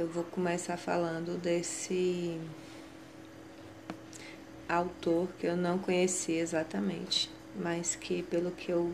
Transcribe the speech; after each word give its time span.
eu 0.00 0.08
vou 0.08 0.24
começar 0.24 0.76
falando 0.76 1.38
desse 1.40 2.40
autor 4.68 5.28
que 5.38 5.46
eu 5.46 5.56
não 5.56 5.78
conhecia 5.78 6.40
exatamente, 6.40 7.30
mas 7.54 7.94
que 7.94 8.22
pelo 8.24 8.50
que 8.50 8.70
eu 8.72 8.92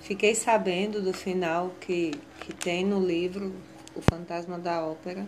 fiquei 0.00 0.34
sabendo 0.34 1.02
do 1.02 1.12
final 1.12 1.74
que, 1.80 2.12
que 2.40 2.54
tem 2.54 2.84
no 2.84 3.04
livro 3.04 3.52
O 3.94 4.00
Fantasma 4.00 4.58
da 4.58 4.86
Ópera, 4.86 5.26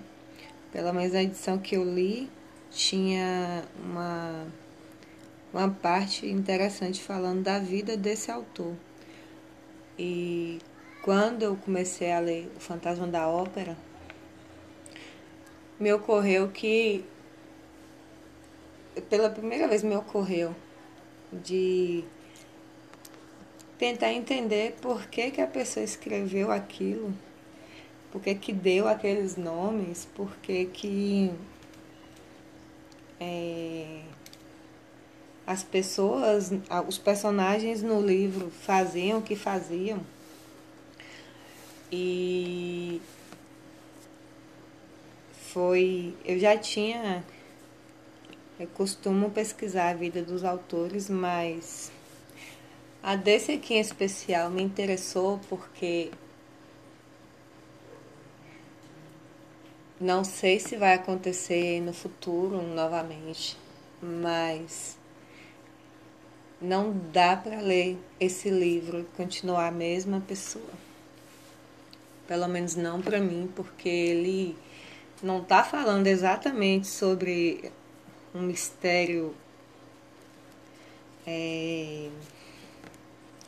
pela 0.70 0.92
menos 0.92 1.14
a 1.14 1.22
edição 1.22 1.58
que 1.58 1.74
eu 1.76 1.82
li, 1.82 2.30
tinha 2.70 3.64
uma, 3.82 4.46
uma 5.52 5.70
parte 5.70 6.26
interessante 6.26 7.02
falando 7.02 7.42
da 7.42 7.58
vida 7.58 7.96
desse 7.96 8.30
autor. 8.30 8.74
E 9.98 10.58
quando 11.02 11.42
eu 11.42 11.56
comecei 11.56 12.12
a 12.12 12.20
ler 12.20 12.48
O 12.56 12.60
Fantasma 12.60 13.08
da 13.08 13.26
Ópera, 13.26 13.76
me 15.78 15.92
ocorreu 15.92 16.48
que 16.48 17.04
pela 19.08 19.30
primeira 19.30 19.68
vez 19.68 19.82
me 19.82 19.94
ocorreu 19.96 20.54
de 21.32 22.04
tentar 23.78 24.12
entender 24.12 24.76
por 24.80 25.06
que, 25.06 25.30
que 25.30 25.40
a 25.40 25.46
pessoa 25.46 25.84
escreveu 25.84 26.50
aquilo, 26.50 27.14
por 28.10 28.20
que, 28.20 28.34
que 28.34 28.52
deu 28.52 28.88
aqueles 28.88 29.36
nomes, 29.36 30.08
por 30.14 30.34
que, 30.38 30.66
que 30.66 31.32
é, 33.20 34.02
as 35.46 35.62
pessoas, 35.62 36.50
os 36.86 36.98
personagens 36.98 37.82
no 37.82 38.00
livro 38.00 38.50
faziam 38.50 39.20
o 39.20 39.22
que 39.22 39.36
faziam. 39.36 40.00
E 41.90 43.00
foi. 45.52 46.14
Eu 46.24 46.38
já 46.38 46.56
tinha. 46.56 47.24
Eu 48.58 48.66
costumo 48.68 49.30
pesquisar 49.30 49.90
a 49.90 49.94
vida 49.94 50.22
dos 50.22 50.44
autores, 50.44 51.08
mas 51.08 51.92
a 53.02 53.14
desse 53.14 53.52
aqui 53.52 53.74
em 53.74 53.80
especial 53.80 54.50
me 54.50 54.62
interessou 54.62 55.40
porque 55.48 56.10
não 60.00 60.24
sei 60.24 60.58
se 60.58 60.76
vai 60.76 60.94
acontecer 60.94 61.80
no 61.80 61.92
futuro 61.92 62.60
novamente, 62.62 63.56
mas 64.02 64.98
não 66.60 66.92
dá 67.12 67.36
para 67.36 67.60
ler 67.60 67.96
esse 68.18 68.50
livro 68.50 69.00
e 69.00 69.04
continuar 69.16 69.68
a 69.68 69.72
mesma 69.72 70.20
pessoa. 70.20 70.88
Pelo 72.26 72.48
menos 72.48 72.74
não 72.74 73.00
para 73.00 73.20
mim, 73.20 73.50
porque 73.54 73.88
ele 73.88 74.56
não 75.22 75.42
está 75.42 75.64
falando 75.64 76.06
exatamente 76.06 76.86
sobre 76.86 77.72
um 78.34 78.42
mistério 78.42 79.34
é, 81.26 82.08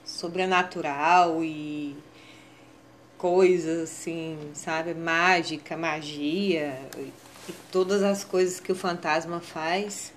sobrenatural 0.04 1.44
e 1.44 1.96
coisas 3.16 3.90
assim, 3.90 4.50
sabe? 4.54 4.94
Mágica, 4.94 5.76
magia 5.76 6.78
e, 6.98 7.12
todas 7.70 8.02
as 8.02 8.24
coisas 8.24 8.60
que 8.60 8.70
o 8.70 8.74
fantasma 8.74 9.40
faz. 9.40 10.12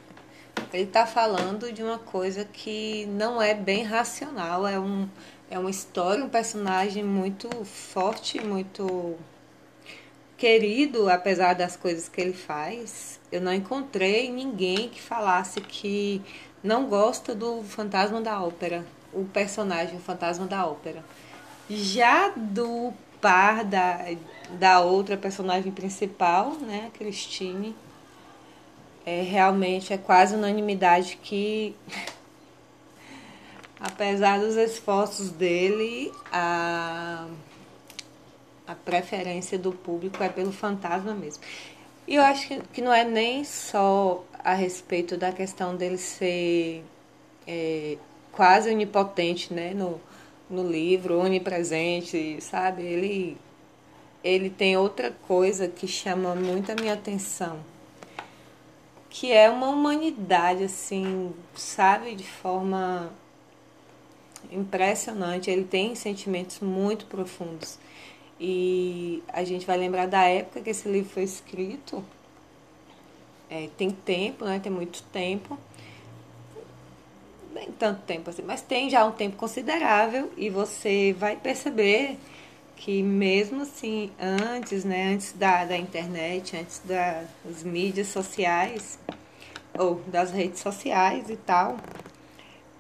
Ele 0.72 0.84
está 0.84 1.06
falando 1.06 1.72
de 1.72 1.84
uma 1.84 1.98
coisa 2.00 2.46
que 2.46 3.06
não 3.08 3.42
é 3.42 3.54
bem 3.54 3.84
racional, 3.84 4.68
é, 4.68 4.80
um, 4.80 5.08
é 5.50 5.58
uma 5.58 5.70
história, 5.70 6.24
um 6.24 6.30
personagem 6.30 7.04
muito 7.04 7.50
forte, 7.66 8.40
muito 8.40 9.18
querido, 10.44 11.10
apesar 11.10 11.54
das 11.54 11.78
coisas 11.78 12.10
que 12.10 12.20
ele 12.20 12.34
faz, 12.34 13.18
eu 13.32 13.40
não 13.40 13.54
encontrei 13.54 14.30
ninguém 14.30 14.90
que 14.90 15.02
falasse 15.02 15.62
que 15.62 16.22
não 16.62 16.88
gosta 16.88 17.34
do 17.34 17.64
Fantasma 17.64 18.20
da 18.20 18.44
Ópera, 18.44 18.86
o 19.14 19.24
personagem 19.24 19.96
o 19.96 20.02
Fantasma 20.02 20.46
da 20.46 20.68
Ópera. 20.68 21.02
Já 21.70 22.28
do 22.36 22.92
par 23.22 23.64
da, 23.64 24.00
da 24.60 24.82
outra 24.82 25.16
personagem 25.16 25.72
principal, 25.72 26.56
né, 26.56 26.92
Christine, 26.94 27.74
é, 29.06 29.22
realmente 29.22 29.94
é 29.94 29.98
quase 29.98 30.36
unanimidade 30.36 31.18
que, 31.24 31.74
apesar 33.80 34.42
dos 34.42 34.58
esforços 34.58 35.30
dele, 35.30 36.12
a 36.30 37.28
a 38.68 38.76
preferência 38.76 39.58
do 39.58 39.72
público 39.72 40.24
é 40.24 40.30
pelo 40.30 40.52
fantasma 40.52 41.14
mesmo. 41.14 41.44
E 42.08 42.16
eu 42.16 42.24
acho 42.24 42.48
que, 42.48 42.62
que 42.74 42.82
não 42.82 42.94
é 42.94 43.04
nem 43.04 43.44
só 43.44 44.24
a 44.44 44.54
respeito 44.54 45.16
da 45.16 45.32
questão 45.32 45.76
dele 45.76 45.98
ser 45.98 46.84
é, 47.48 47.98
quase 48.32 48.70
onipotente 48.70 49.54
né, 49.54 49.74
no, 49.74 50.02
no 50.50 50.70
livro, 50.70 51.20
onipresente, 51.20 52.40
sabe? 52.42 52.84
Ele, 52.84 53.38
ele 54.24 54.50
tem 54.50 54.76
outra 54.76 55.12
coisa 55.28 55.68
que 55.68 55.88
chama 55.88 56.36
muito 56.36 56.72
a 56.72 56.76
minha 56.76 56.94
atenção, 56.94 57.60
que 59.10 59.32
é 59.32 59.50
uma 59.50 59.70
humanidade, 59.70 60.64
assim, 60.64 61.34
sabe? 61.56 62.16
De 62.16 62.28
forma 62.28 63.14
impressionante. 64.52 65.50
Ele 65.50 65.64
tem 65.64 65.96
sentimentos 65.96 66.60
muito 66.60 67.06
profundos. 67.06 67.80
E 68.40 69.24
a 69.28 69.44
gente 69.44 69.66
vai 69.66 69.78
lembrar 69.78 70.08
da 70.08 70.24
época 70.24 70.62
que 70.62 70.70
esse 70.70 70.88
livro 70.88 71.10
foi 71.10 71.24
escrito. 71.24 72.04
É, 73.50 73.70
tem 73.78 73.92
tempo, 73.92 74.46
né? 74.46 74.60
Tem 74.60 74.72
muito 74.72 75.04
tempo. 75.04 75.58
Nem 77.54 77.72
tanto 77.72 78.02
tempo 78.02 78.30
assim, 78.30 78.42
mas 78.42 78.62
tem 78.62 78.90
já 78.90 79.06
um 79.06 79.12
tempo 79.12 79.38
considerável 79.38 80.32
e 80.36 80.50
você 80.50 81.16
vai 81.18 81.36
perceber 81.36 82.18
que 82.76 83.04
mesmo 83.04 83.62
assim, 83.62 84.12
antes, 84.20 84.84
né, 84.84 85.14
antes 85.14 85.34
da, 85.34 85.64
da 85.64 85.78
internet, 85.78 86.58
antes 86.58 86.82
das 86.84 87.64
mídias 87.64 88.08
sociais, 88.08 88.98
ou 89.78 90.02
das 90.08 90.32
redes 90.32 90.60
sociais 90.60 91.30
e 91.30 91.38
tal, 91.38 91.78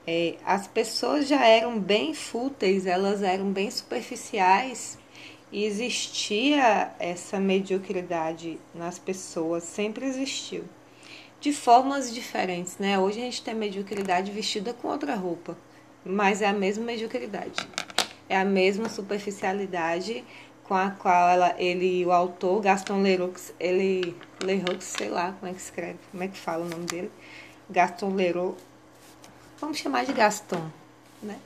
é, 0.05 0.35
as 0.43 0.67
pessoas 0.67 1.27
já 1.27 1.45
eram 1.45 1.79
bem 1.79 2.13
fúteis, 2.13 2.85
elas 2.85 3.21
eram 3.21 3.51
bem 3.51 3.69
superficiais 3.69 4.97
e 5.53 5.65
existia 5.65 6.91
essa 6.97 7.39
mediocridade 7.39 8.59
nas 8.73 8.97
pessoas, 8.97 9.63
sempre 9.63 10.03
existiu. 10.03 10.63
De 11.39 11.53
formas 11.53 12.11
diferentes, 12.11 12.79
né? 12.79 12.97
Hoje 12.97 13.19
a 13.19 13.23
gente 13.25 13.43
tem 13.43 13.53
mediocridade 13.53 14.31
vestida 14.31 14.73
com 14.73 14.87
outra 14.87 15.13
roupa, 15.13 15.55
mas 16.03 16.41
é 16.41 16.47
a 16.47 16.53
mesma 16.53 16.83
mediocridade. 16.83 17.67
É 18.27 18.35
a 18.35 18.43
mesma 18.43 18.89
superficialidade 18.89 20.25
com 20.63 20.73
a 20.73 20.89
qual 20.89 21.29
ela, 21.29 21.55
ele, 21.59 22.03
o 22.03 22.11
autor, 22.11 22.59
Gaston 22.59 23.03
Leroux, 23.03 23.53
ele, 23.59 24.15
Leroux, 24.41 24.83
sei 24.83 25.09
lá 25.09 25.33
como 25.33 25.51
é 25.51 25.53
que 25.53 25.61
escreve, 25.61 25.99
como 26.09 26.23
é 26.23 26.29
que 26.29 26.37
fala 26.37 26.65
o 26.65 26.69
nome 26.69 26.85
dele, 26.85 27.11
Gaston 27.69 28.15
Leroux, 28.15 28.57
vamos 29.61 29.77
chamar 29.77 30.03
de 30.03 30.13
Gaston, 30.13 30.67
né? 31.21 31.37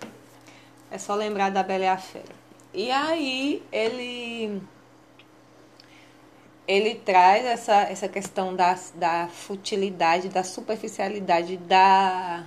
É 0.90 0.98
só 0.98 1.14
lembrar 1.14 1.50
da 1.50 1.62
Bela 1.62 1.84
e 1.84 1.88
a 1.88 1.98
Fera. 1.98 2.47
E 2.78 2.92
aí 2.92 3.64
ele 3.72 4.62
ele 6.68 6.94
traz 6.94 7.44
essa, 7.44 7.74
essa 7.74 8.08
questão 8.08 8.56
da, 8.56 8.78
da 8.94 9.28
futilidade, 9.30 10.30
da 10.30 10.44
superficialidade 10.44 11.58
da, 11.58 12.46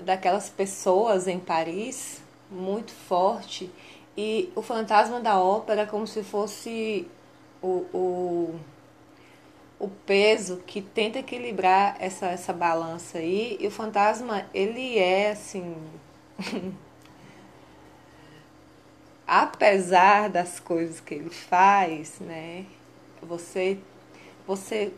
daquelas 0.00 0.50
pessoas 0.50 1.26
em 1.26 1.38
Paris, 1.40 2.22
muito 2.50 2.92
forte. 2.92 3.70
E 4.14 4.52
o 4.54 4.60
fantasma 4.60 5.18
da 5.18 5.40
ópera 5.40 5.86
como 5.86 6.06
se 6.06 6.22
fosse 6.22 7.08
o, 7.62 7.86
o, 7.94 8.60
o 9.78 9.88
peso 10.04 10.58
que 10.66 10.82
tenta 10.82 11.20
equilibrar 11.20 11.96
essa, 12.00 12.26
essa 12.26 12.52
balança 12.52 13.16
aí. 13.16 13.56
E 13.58 13.66
o 13.66 13.70
fantasma, 13.70 14.44
ele 14.52 14.98
é 14.98 15.30
assim. 15.30 15.74
apesar 19.34 20.28
das 20.28 20.60
coisas 20.60 21.00
que 21.00 21.14
ele 21.14 21.30
faz, 21.30 22.20
né, 22.20 22.66
você, 23.22 23.78
você 24.46 24.92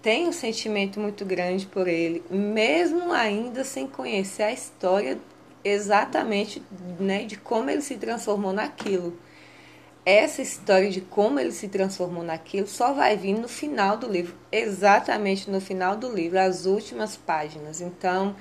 tem 0.00 0.26
um 0.26 0.32
sentimento 0.32 0.98
muito 0.98 1.22
grande 1.22 1.66
por 1.66 1.86
ele, 1.86 2.24
mesmo 2.30 3.12
ainda 3.12 3.62
sem 3.62 3.86
conhecer 3.86 4.44
a 4.44 4.52
história 4.52 5.18
exatamente 5.62 6.62
né, 6.98 7.24
de 7.24 7.36
como 7.36 7.68
ele 7.68 7.82
se 7.82 7.96
transformou 7.96 8.54
naquilo. 8.54 9.18
Essa 10.06 10.40
história 10.40 10.90
de 10.90 11.02
como 11.02 11.38
ele 11.38 11.52
se 11.52 11.68
transformou 11.68 12.22
naquilo 12.22 12.66
só 12.66 12.94
vai 12.94 13.18
vir 13.18 13.38
no 13.38 13.48
final 13.48 13.98
do 13.98 14.06
livro, 14.06 14.34
exatamente 14.50 15.50
no 15.50 15.60
final 15.60 15.94
do 15.94 16.10
livro, 16.10 16.38
as 16.38 16.64
últimas 16.64 17.18
páginas. 17.18 17.82
Então, 17.82 18.34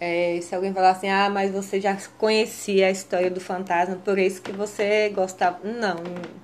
é, 0.00 0.38
se 0.40 0.54
alguém 0.54 0.72
falar 0.72 0.90
assim, 0.90 1.08
ah, 1.08 1.28
mas 1.28 1.50
você 1.50 1.80
já 1.80 1.96
conhecia 2.16 2.86
a 2.86 2.90
história 2.90 3.30
do 3.30 3.40
fantasma, 3.40 3.96
por 3.96 4.18
isso 4.18 4.40
que 4.40 4.52
você 4.52 5.08
gostava. 5.10 5.58
Não, 5.64 5.96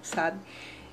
sabe? 0.02 0.38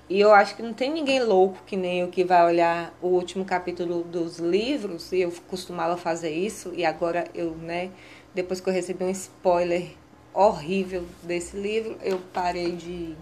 E 0.07 0.19
eu 0.19 0.33
acho 0.33 0.55
que 0.55 0.61
não 0.61 0.73
tem 0.73 0.91
ninguém 0.91 1.23
louco 1.23 1.63
que 1.65 1.77
nem 1.77 2.01
eu 2.01 2.09
que 2.09 2.23
vai 2.23 2.45
olhar 2.45 2.93
o 3.01 3.07
último 3.07 3.45
capítulo 3.45 4.03
dos 4.03 4.39
livros, 4.39 5.11
e 5.11 5.21
eu 5.21 5.31
costumava 5.47 5.97
fazer 5.97 6.31
isso, 6.31 6.73
e 6.75 6.85
agora 6.85 7.25
eu, 7.33 7.51
né, 7.55 7.89
depois 8.33 8.59
que 8.59 8.69
eu 8.69 8.73
recebi 8.73 9.03
um 9.03 9.09
spoiler 9.09 9.91
horrível 10.33 11.05
desse 11.23 11.57
livro, 11.57 11.97
eu 12.03 12.19
parei 12.33 12.73
de, 12.73 13.15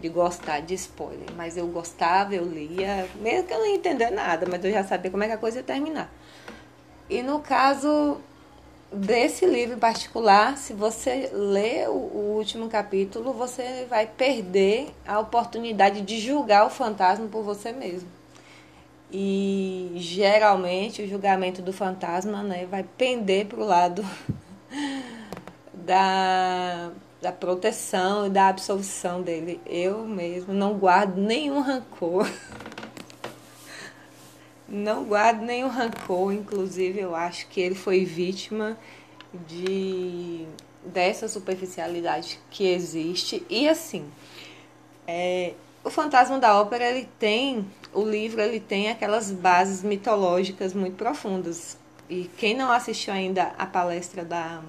de 0.00 0.08
gostar 0.08 0.60
de 0.60 0.74
spoiler. 0.74 1.26
Mas 1.36 1.56
eu 1.56 1.66
gostava, 1.66 2.34
eu 2.34 2.44
lia, 2.44 3.08
mesmo 3.20 3.48
que 3.48 3.54
eu 3.54 3.58
não 3.58 3.66
ia 3.66 3.74
entender 3.74 4.10
nada, 4.10 4.46
mas 4.48 4.64
eu 4.64 4.70
já 4.70 4.84
sabia 4.84 5.10
como 5.10 5.24
é 5.24 5.26
que 5.26 5.32
a 5.32 5.38
coisa 5.38 5.58
ia 5.58 5.64
terminar. 5.64 6.12
E 7.10 7.24
no 7.24 7.40
caso 7.40 8.18
desse 8.92 9.44
livro 9.44 9.74
em 9.74 9.78
particular, 9.80 10.56
se 10.56 10.72
você 10.72 11.28
lê 11.32 11.88
o, 11.88 11.90
o, 11.90 12.34
último 12.36 12.68
capítulo, 12.68 13.32
você 13.32 13.84
vai 13.90 14.06
perder 14.06 14.94
a 15.04 15.18
oportunidade 15.18 16.02
de 16.02 16.20
julgar 16.20 16.64
o 16.64 16.70
fantasma 16.70 17.26
por 17.26 17.42
você 17.42 17.72
mesmo. 17.72 18.08
E 19.12 19.90
geralmente 19.96 21.02
o 21.02 21.08
julgamento 21.08 21.60
do 21.60 21.72
fantasma 21.72 22.44
né, 22.44 22.64
vai 22.70 22.84
pender 22.96 23.46
para 23.46 23.58
o 23.58 23.64
lado 23.64 24.06
da, 25.74 26.92
da 27.20 27.32
proteção 27.32 28.28
e 28.28 28.30
da 28.30 28.46
absolvição 28.46 29.20
dele. 29.20 29.60
Eu 29.66 30.04
mesmo 30.04 30.54
não 30.54 30.74
guardo 30.74 31.16
nenhum 31.16 31.60
rancor. 31.60 32.30
Não 34.70 35.04
guardo 35.04 35.42
nenhum 35.42 35.68
rancor, 35.68 36.32
inclusive 36.32 37.00
eu 37.00 37.14
acho 37.16 37.48
que 37.48 37.60
ele 37.60 37.74
foi 37.74 38.04
vítima 38.04 38.78
de 39.48 40.46
dessa 40.84 41.26
superficialidade 41.26 42.38
que 42.50 42.68
existe. 42.68 43.44
E 43.50 43.68
assim, 43.68 44.08
é, 45.06 45.54
o 45.82 45.90
Fantasma 45.90 46.38
da 46.38 46.58
Ópera 46.60 46.88
ele 46.88 47.08
tem, 47.18 47.66
o 47.92 48.04
livro 48.04 48.40
ele 48.40 48.60
tem 48.60 48.90
aquelas 48.90 49.32
bases 49.32 49.82
mitológicas 49.82 50.72
muito 50.72 50.96
profundas. 50.96 51.76
E 52.08 52.30
quem 52.36 52.54
não 52.56 52.70
assistiu 52.70 53.12
ainda 53.12 53.52
a 53.58 53.66
palestra 53.66 54.24
da 54.24 54.62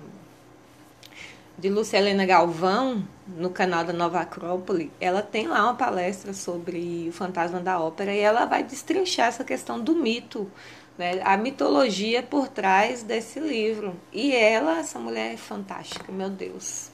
de 1.61 1.69
Lúcia 1.69 1.99
Helena 1.99 2.25
Galvão, 2.25 3.07
no 3.27 3.51
canal 3.51 3.83
da 3.85 3.93
Nova 3.93 4.19
Acrópole, 4.19 4.91
ela 4.99 5.21
tem 5.21 5.47
lá 5.47 5.61
uma 5.65 5.75
palestra 5.75 6.33
sobre 6.33 7.05
o 7.07 7.11
fantasma 7.13 7.59
da 7.59 7.79
ópera 7.79 8.11
e 8.11 8.19
ela 8.19 8.45
vai 8.45 8.63
destrinchar 8.63 9.27
essa 9.27 9.43
questão 9.43 9.79
do 9.79 9.93
mito, 9.93 10.51
né? 10.97 11.21
a 11.23 11.37
mitologia 11.37 12.23
por 12.23 12.47
trás 12.47 13.03
desse 13.03 13.39
livro. 13.39 13.95
E 14.11 14.35
ela, 14.35 14.79
essa 14.79 14.97
mulher 14.97 15.35
é 15.35 15.37
fantástica, 15.37 16.11
meu 16.11 16.31
Deus, 16.31 16.89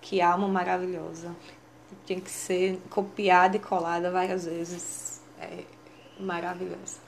que 0.00 0.20
alma 0.20 0.48
maravilhosa. 0.48 1.30
Tem 2.04 2.18
que 2.18 2.30
ser 2.30 2.82
copiada 2.90 3.56
e 3.56 3.60
colada 3.60 4.10
várias 4.10 4.46
vezes. 4.46 5.22
É 5.40 5.62
maravilhosa. 6.18 6.98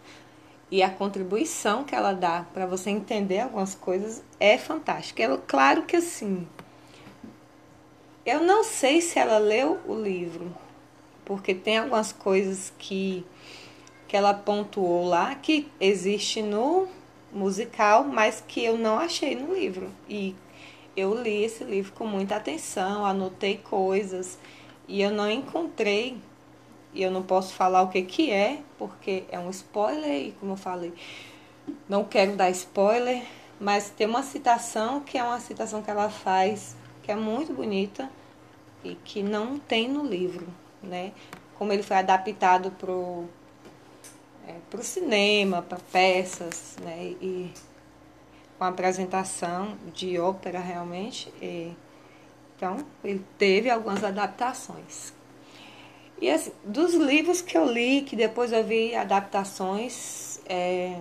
E 0.71 0.81
a 0.81 0.89
contribuição 0.89 1.83
que 1.83 1.93
ela 1.93 2.13
dá 2.13 2.47
para 2.55 2.67
você 2.67 2.91
entender 2.91 3.41
algumas 3.41 3.75
coisas 3.75 4.23
é 4.39 4.57
fantástica. 4.57 5.25
É 5.25 5.37
claro 5.45 5.83
que 5.83 5.97
assim, 5.97 6.47
eu 8.31 8.41
não 8.41 8.63
sei 8.63 9.01
se 9.01 9.19
ela 9.19 9.39
leu 9.39 9.81
o 9.85 9.93
livro, 9.93 10.55
porque 11.25 11.53
tem 11.53 11.79
algumas 11.79 12.13
coisas 12.13 12.73
que, 12.79 13.27
que 14.07 14.17
ela 14.17 14.33
pontuou 14.33 15.05
lá 15.05 15.35
que 15.35 15.67
existe 15.81 16.41
no 16.41 16.87
musical, 17.33 18.05
mas 18.05 18.41
que 18.47 18.65
eu 18.65 18.79
não 18.79 19.01
achei 19.01 19.35
no 19.35 19.53
livro. 19.53 19.91
E 20.09 20.37
eu 20.97 21.21
li 21.21 21.43
esse 21.43 21.65
livro 21.65 21.93
com 21.93 22.07
muita 22.07 22.37
atenção, 22.37 23.05
anotei 23.05 23.57
coisas 23.57 24.39
e 24.87 25.03
eu 25.03 25.11
não 25.11 25.29
encontrei 25.29 26.17
e 26.95 27.03
eu 27.03 27.11
não 27.11 27.25
posso 27.25 27.53
falar 27.55 27.83
o 27.83 27.89
que 27.89 28.03
que 28.03 28.31
é, 28.31 28.61
porque 28.79 29.25
é 29.29 29.41
um 29.41 29.51
spoiler 29.51 30.29
e 30.29 30.33
como 30.39 30.53
eu 30.53 30.57
falei, 30.57 30.93
não 31.89 32.05
quero 32.05 32.37
dar 32.37 32.51
spoiler, 32.51 33.25
mas 33.59 33.91
tem 33.91 34.07
uma 34.07 34.23
citação 34.23 35.01
que 35.01 35.19
é 35.19 35.23
uma 35.23 35.41
citação 35.41 35.83
que 35.83 35.91
ela 35.91 36.09
faz 36.09 36.77
que 37.03 37.11
é 37.11 37.17
muito 37.17 37.53
bonita 37.53 38.09
e 38.85 38.95
que 38.95 39.23
não 39.23 39.59
tem 39.59 39.89
no 39.89 40.05
livro, 40.05 40.47
né? 40.83 41.13
Como 41.59 41.73
ele 41.73 41.83
foi 41.83 41.97
adaptado 41.97 42.71
para 42.73 42.91
o 42.91 43.29
é, 44.47 44.55
pro 44.69 44.83
cinema, 44.83 45.63
para 45.63 45.79
peças, 45.93 46.77
né? 46.83 47.15
E 47.21 47.53
com 48.59 48.65
apresentação 48.65 49.77
de 49.95 50.19
ópera 50.19 50.59
realmente. 50.61 51.33
E, 51.41 51.73
então, 52.57 52.79
ele 53.03 53.25
teve 53.39 53.71
algumas 53.71 54.05
adaptações. 54.05 55.15
E 56.21 56.31
assim, 56.31 56.53
dos 56.63 56.93
livros 56.95 57.41
que 57.41 57.57
eu 57.57 57.65
li, 57.65 58.03
que 58.03 58.15
depois 58.15 58.53
eu 58.53 58.63
vi 58.63 58.95
adaptações, 58.95 60.41
é, 60.47 61.01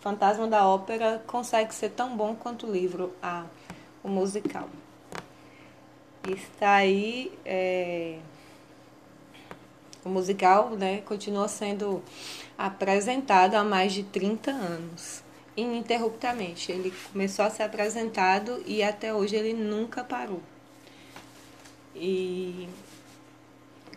Fantasma 0.00 0.48
da 0.48 0.66
Ópera 0.66 1.22
consegue 1.26 1.72
ser 1.74 1.90
tão 1.90 2.16
bom 2.16 2.34
quanto 2.34 2.66
o 2.66 2.72
livro, 2.72 3.12
a, 3.22 3.44
o 4.02 4.08
musical 4.08 4.68
está 6.28 6.74
aí. 6.74 7.32
É, 7.44 8.18
o 10.04 10.08
musical 10.08 10.70
né, 10.70 11.02
continua 11.02 11.48
sendo 11.48 12.02
apresentado 12.56 13.54
há 13.54 13.64
mais 13.64 13.92
de 13.92 14.02
30 14.02 14.50
anos, 14.50 15.22
ininterruptamente. 15.56 16.72
Ele 16.72 16.92
começou 17.12 17.44
a 17.44 17.50
ser 17.50 17.64
apresentado 17.64 18.62
e 18.66 18.82
até 18.82 19.12
hoje 19.12 19.36
ele 19.36 19.52
nunca 19.52 20.02
parou. 20.02 20.40
E 21.94 22.68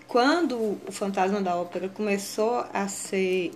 quando 0.07 0.77
o 0.87 0.91
Fantasma 0.91 1.41
da 1.41 1.55
Ópera 1.55 1.87
começou 1.89 2.65
a 2.73 2.87
ser 2.87 3.51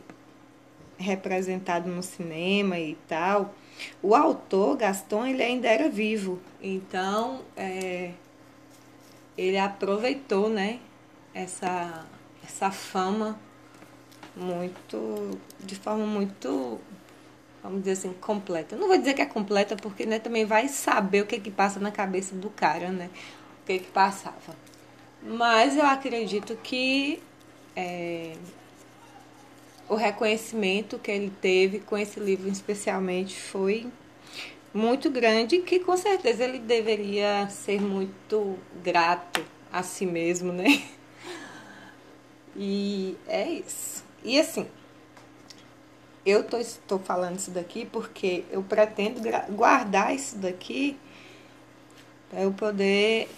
representado 0.98 1.90
no 1.90 2.02
cinema 2.02 2.80
e 2.80 2.96
tal, 3.08 3.54
o 4.02 4.16
autor, 4.16 4.78
Gaston, 4.78 5.25
ele 5.25 5.44
ainda 5.44 5.68
era 5.68 5.90
vivo. 5.90 6.40
Então, 6.62 7.42
é, 7.56 8.12
ele 9.38 9.57
aproveitou, 9.57 10.50
né, 10.50 10.80
essa, 11.34 12.06
essa 12.44 12.72
fama 12.72 13.39
muito, 14.36 15.38
de 15.60 15.75
forma 15.75 16.06
muito, 16.06 16.80
vamos 17.62 17.80
dizer 17.80 17.92
assim, 17.92 18.13
completa. 18.13 18.75
Não 18.75 18.88
vou 18.88 18.98
dizer 18.98 19.13
que 19.13 19.22
é 19.22 19.25
completa, 19.25 19.75
porque 19.75 20.06
né, 20.06 20.19
também 20.19 20.45
vai 20.45 20.68
saber 20.68 21.22
o 21.22 21.25
que 21.25 21.39
que 21.39 21.51
passa 21.51 21.80
na 21.80 21.92
cabeça 21.92 22.36
do 22.36 22.50
cara, 22.50 22.89
né, 22.89 23.10
o 23.63 23.66
que 23.66 23.80
que 23.80 23.92
passava. 23.92 24.56
Mas 25.21 25.76
eu 25.76 25.85
acredito 25.85 26.56
que 26.57 27.21
é, 27.76 28.35
o 29.90 29.95
reconhecimento 29.95 31.00
que 31.00 31.12
ele 31.12 31.31
teve 31.42 31.80
com 31.80 31.97
esse 31.97 32.19
livro 32.19 32.50
especialmente 32.50 33.40
foi 33.40 33.88
muito 34.74 35.09
grande 35.09 35.59
que 35.59 35.80
com 35.80 35.95
certeza 35.97 36.44
ele 36.44 36.59
deveria 36.59 37.47
ser 37.50 37.81
muito 37.81 38.57
grato 38.83 39.44
a 39.71 39.83
si 39.83 40.06
mesmo, 40.06 40.52
né? 40.52 40.83
E 42.59 43.16
é 43.28 43.47
isso. 43.47 44.04
E 44.24 44.40
assim, 44.40 44.66
eu 46.26 46.44
tô, 46.44 46.57
estou 46.57 46.97
falando 46.97 47.38
isso 47.38 47.52
daqui 47.52 47.86
porque 47.86 48.44
eu 48.50 48.64
pretendo 48.64 49.21
guardar 49.52 50.16
isso 50.16 50.40
daqui 50.40 50.97
para 52.30 52.42
eu 52.42 52.52
poder 52.52 53.30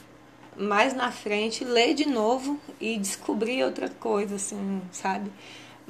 mais 0.57 0.93
na 0.93 1.12
frente 1.12 1.63
ler 1.63 1.93
de 1.93 2.07
novo 2.07 2.59
e 2.81 2.98
descobrir 2.98 3.63
outra 3.63 3.89
coisa, 3.89 4.36
assim, 4.36 4.81
sabe? 4.91 5.31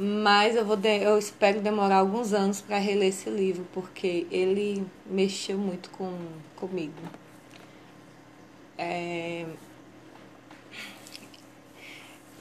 Mas 0.01 0.55
eu, 0.55 0.63
vou 0.63 0.77
de, 0.77 1.03
eu 1.03 1.19
espero 1.19 1.59
demorar 1.59 1.97
alguns 1.97 2.31
anos 2.31 2.61
para 2.61 2.77
reler 2.77 3.09
esse 3.09 3.29
livro, 3.29 3.67
porque 3.73 4.25
ele 4.31 4.87
mexeu 5.05 5.57
muito 5.57 5.89
com, 5.89 6.17
comigo. 6.55 6.93
É... 8.77 9.45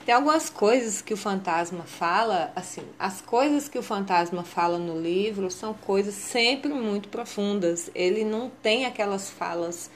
Tem 0.06 0.14
algumas 0.14 0.48
coisas 0.48 1.02
que 1.02 1.12
o 1.12 1.16
fantasma 1.16 1.82
fala, 1.82 2.52
assim, 2.54 2.84
as 2.96 3.20
coisas 3.20 3.68
que 3.68 3.76
o 3.76 3.82
fantasma 3.82 4.44
fala 4.44 4.78
no 4.78 5.00
livro 5.00 5.50
são 5.50 5.74
coisas 5.74 6.14
sempre 6.14 6.72
muito 6.72 7.08
profundas. 7.08 7.90
Ele 7.92 8.22
não 8.22 8.52
tem 8.62 8.86
aquelas 8.86 9.30
falas 9.30 9.90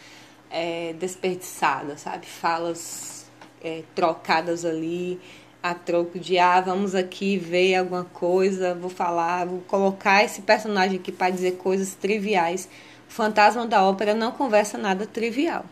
é, 0.51 0.95
desperdiçadas, 0.95 2.01
sabe? 2.01 2.27
Falas 2.27 3.31
é, 3.63 3.85
trocadas 3.95 4.65
ali 4.65 5.21
a 5.63 5.75
troco 5.75 6.19
de 6.19 6.39
ah, 6.39 6.61
vamos 6.61 6.95
aqui 6.95 7.39
ver 7.39 7.77
alguma 7.77 8.05
coisa, 8.05 8.75
vou 8.75 8.91
falar, 8.91 9.47
vou 9.47 9.61
colocar 9.61 10.25
esse 10.25 10.43
personagem 10.43 10.99
aqui 10.99 11.13
para 11.13 11.31
dizer 11.31 11.53
coisas 11.53 11.95
triviais. 11.95 12.69
O 13.09 13.13
fantasma 13.13 13.67
da 13.67 13.85
ópera 13.85 14.15
não 14.15 14.33
conversa 14.33 14.77
nada 14.77 15.07
trivial. 15.07 15.65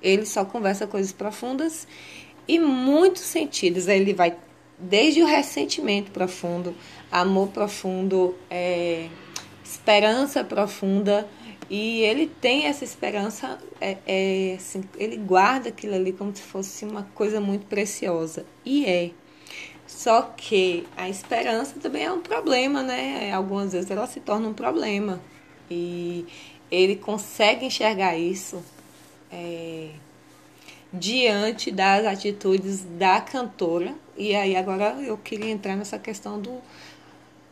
Ele 0.00 0.24
só 0.24 0.44
conversa 0.44 0.86
coisas 0.86 1.12
profundas 1.12 1.86
e 2.46 2.58
muitos 2.58 3.22
sentidos. 3.22 3.86
Ele 3.86 4.14
vai 4.14 4.34
desde 4.78 5.22
o 5.22 5.26
ressentimento 5.26 6.10
profundo, 6.10 6.74
amor 7.10 7.48
profundo, 7.48 8.34
é, 8.48 9.08
esperança 9.62 10.42
profunda. 10.42 11.28
E 11.70 12.00
ele 12.00 12.26
tem 12.26 12.64
essa 12.64 12.82
esperança, 12.82 13.58
é, 13.78 13.98
é, 14.06 14.54
assim, 14.56 14.82
ele 14.96 15.16
guarda 15.18 15.68
aquilo 15.68 15.94
ali 15.94 16.12
como 16.12 16.34
se 16.34 16.42
fosse 16.42 16.84
uma 16.84 17.02
coisa 17.14 17.40
muito 17.40 17.66
preciosa. 17.66 18.46
E 18.64 18.86
é. 18.86 19.10
Só 19.86 20.22
que 20.22 20.86
a 20.96 21.08
esperança 21.08 21.78
também 21.80 22.04
é 22.04 22.12
um 22.12 22.20
problema, 22.20 22.82
né? 22.82 23.32
Algumas 23.32 23.72
vezes 23.72 23.90
ela 23.90 24.06
se 24.06 24.20
torna 24.20 24.48
um 24.48 24.54
problema. 24.54 25.20
E 25.70 26.26
ele 26.70 26.96
consegue 26.96 27.66
enxergar 27.66 28.16
isso 28.16 28.62
é, 29.30 29.90
diante 30.92 31.70
das 31.70 32.06
atitudes 32.06 32.84
da 32.98 33.20
cantora. 33.20 33.94
E 34.16 34.34
aí 34.34 34.56
agora 34.56 34.96
eu 35.02 35.18
queria 35.18 35.50
entrar 35.50 35.76
nessa 35.76 35.98
questão 35.98 36.40
do, 36.40 36.62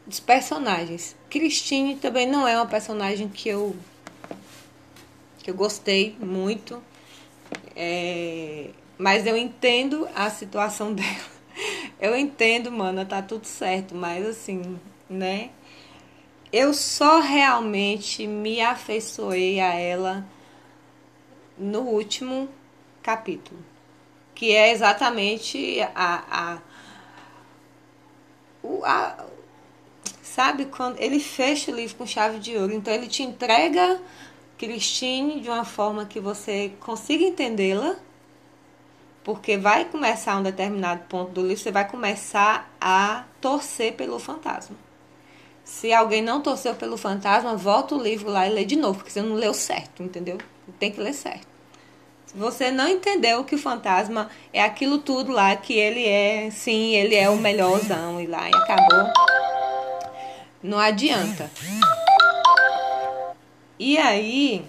dos 0.07 0.21
personagens. 0.21 1.15
Christine 1.29 1.97
também 1.97 2.27
não 2.27 2.49
é 2.49 2.57
uma 2.57 2.67
personagem 2.67 3.29
que 3.29 3.49
eu 3.49 3.77
que 5.47 5.51
eu 5.53 5.55
gostei 5.55 6.17
muito, 6.19 6.83
é, 7.77 8.71
mas 8.99 9.25
eu 9.29 9.37
entendo 9.37 10.09
a 10.13 10.29
situação 10.29 10.91
dela. 10.93 11.37
Eu 12.01 12.17
entendo, 12.17 12.73
mano, 12.73 13.07
tá 13.07 13.23
tudo 13.23 13.47
certo, 13.47 13.95
mas 13.95 14.27
assim, 14.27 14.77
né? 15.09 15.51
Eu 16.53 16.75
só 16.75 17.21
realmente 17.21 18.27
me 18.27 18.61
afeiçoei 18.61 19.61
a 19.61 19.73
ela 19.73 20.27
no 21.57 21.83
último 21.83 22.49
capítulo, 23.01 23.61
que 24.35 24.53
é 24.53 24.73
exatamente 24.73 25.81
a, 25.95 26.59
a, 28.65 28.79
a 28.85 29.25
sabe 30.25 30.65
quando 30.67 30.99
ele 30.99 31.21
fecha 31.21 31.71
o 31.71 31.75
livro 31.75 31.95
com 31.95 32.07
chave 32.07 32.41
de 32.41 32.57
ouro, 32.57 32.75
então 32.75 32.93
ele 32.93 33.07
te 33.07 33.23
entrega 33.23 34.01
Christine 34.59 35.41
de 35.41 35.49
uma 35.49 35.65
forma 35.65 36.07
que 36.07 36.21
você 36.21 36.73
consiga 36.81 37.25
entendê-la, 37.25 37.97
porque 39.23 39.59
vai 39.59 39.85
começar 39.85 40.37
um 40.37 40.43
determinado 40.43 41.03
ponto 41.09 41.33
do 41.33 41.43
livro, 41.43 41.63
você 41.63 41.73
vai 41.73 41.89
começar 41.89 42.71
a 42.81 43.25
torcer 43.41 43.95
pelo 43.95 44.19
fantasma. 44.19 44.77
Se 45.65 45.93
alguém 45.93 46.23
não 46.23 46.41
torceu 46.41 46.75
pelo 46.75 46.97
fantasma, 46.97 47.57
volta 47.57 47.97
o 47.97 48.01
livro 48.01 48.31
lá 48.31 48.47
e 48.47 48.53
lê 48.53 48.65
de 48.65 48.77
novo, 48.77 48.99
porque 48.99 49.11
você 49.11 49.21
não 49.21 49.35
leu 49.35 49.53
certo, 49.53 50.03
entendeu? 50.03 50.39
Tem 50.79 50.93
que 50.93 51.01
ler 51.01 51.13
certo. 51.13 51.47
Se 52.25 52.37
você 52.37 52.71
não 52.71 52.89
entendeu 52.89 53.43
que 53.43 53.57
o 53.57 53.59
fantasma 53.59 54.31
é 54.53 54.63
aquilo 54.63 54.99
tudo 54.99 55.33
lá, 55.33 55.57
que 55.57 55.75
ele 55.75 56.07
é, 56.07 56.51
sim, 56.51 56.95
ele 56.95 57.17
é 57.17 57.29
o 57.29 57.37
melhorzão 57.37 58.21
e 58.21 58.27
lá 58.27 58.49
e 58.49 58.55
acabou. 58.55 59.13
Não 60.63 60.79
adianta. 60.79 61.51
E 63.79 63.99
aí, 63.99 64.65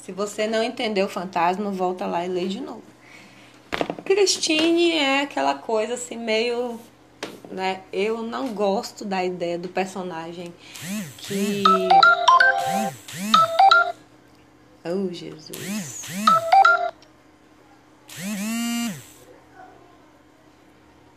se 0.00 0.12
você 0.12 0.46
não 0.46 0.62
entendeu 0.62 1.06
o 1.06 1.08
fantasma, 1.08 1.70
volta 1.70 2.06
lá 2.06 2.24
e 2.24 2.28
lê 2.28 2.46
de 2.46 2.60
novo. 2.60 2.82
Christine 4.04 4.92
é 4.92 5.22
aquela 5.22 5.54
coisa 5.54 5.94
assim 5.94 6.16
meio, 6.16 6.78
né? 7.50 7.80
Eu 7.92 8.22
não 8.22 8.54
gosto 8.54 9.04
da 9.04 9.24
ideia 9.24 9.58
do 9.58 9.68
personagem 9.68 10.52
que 11.18 11.64
Oh, 14.86 15.10
Jesus. 15.10 16.04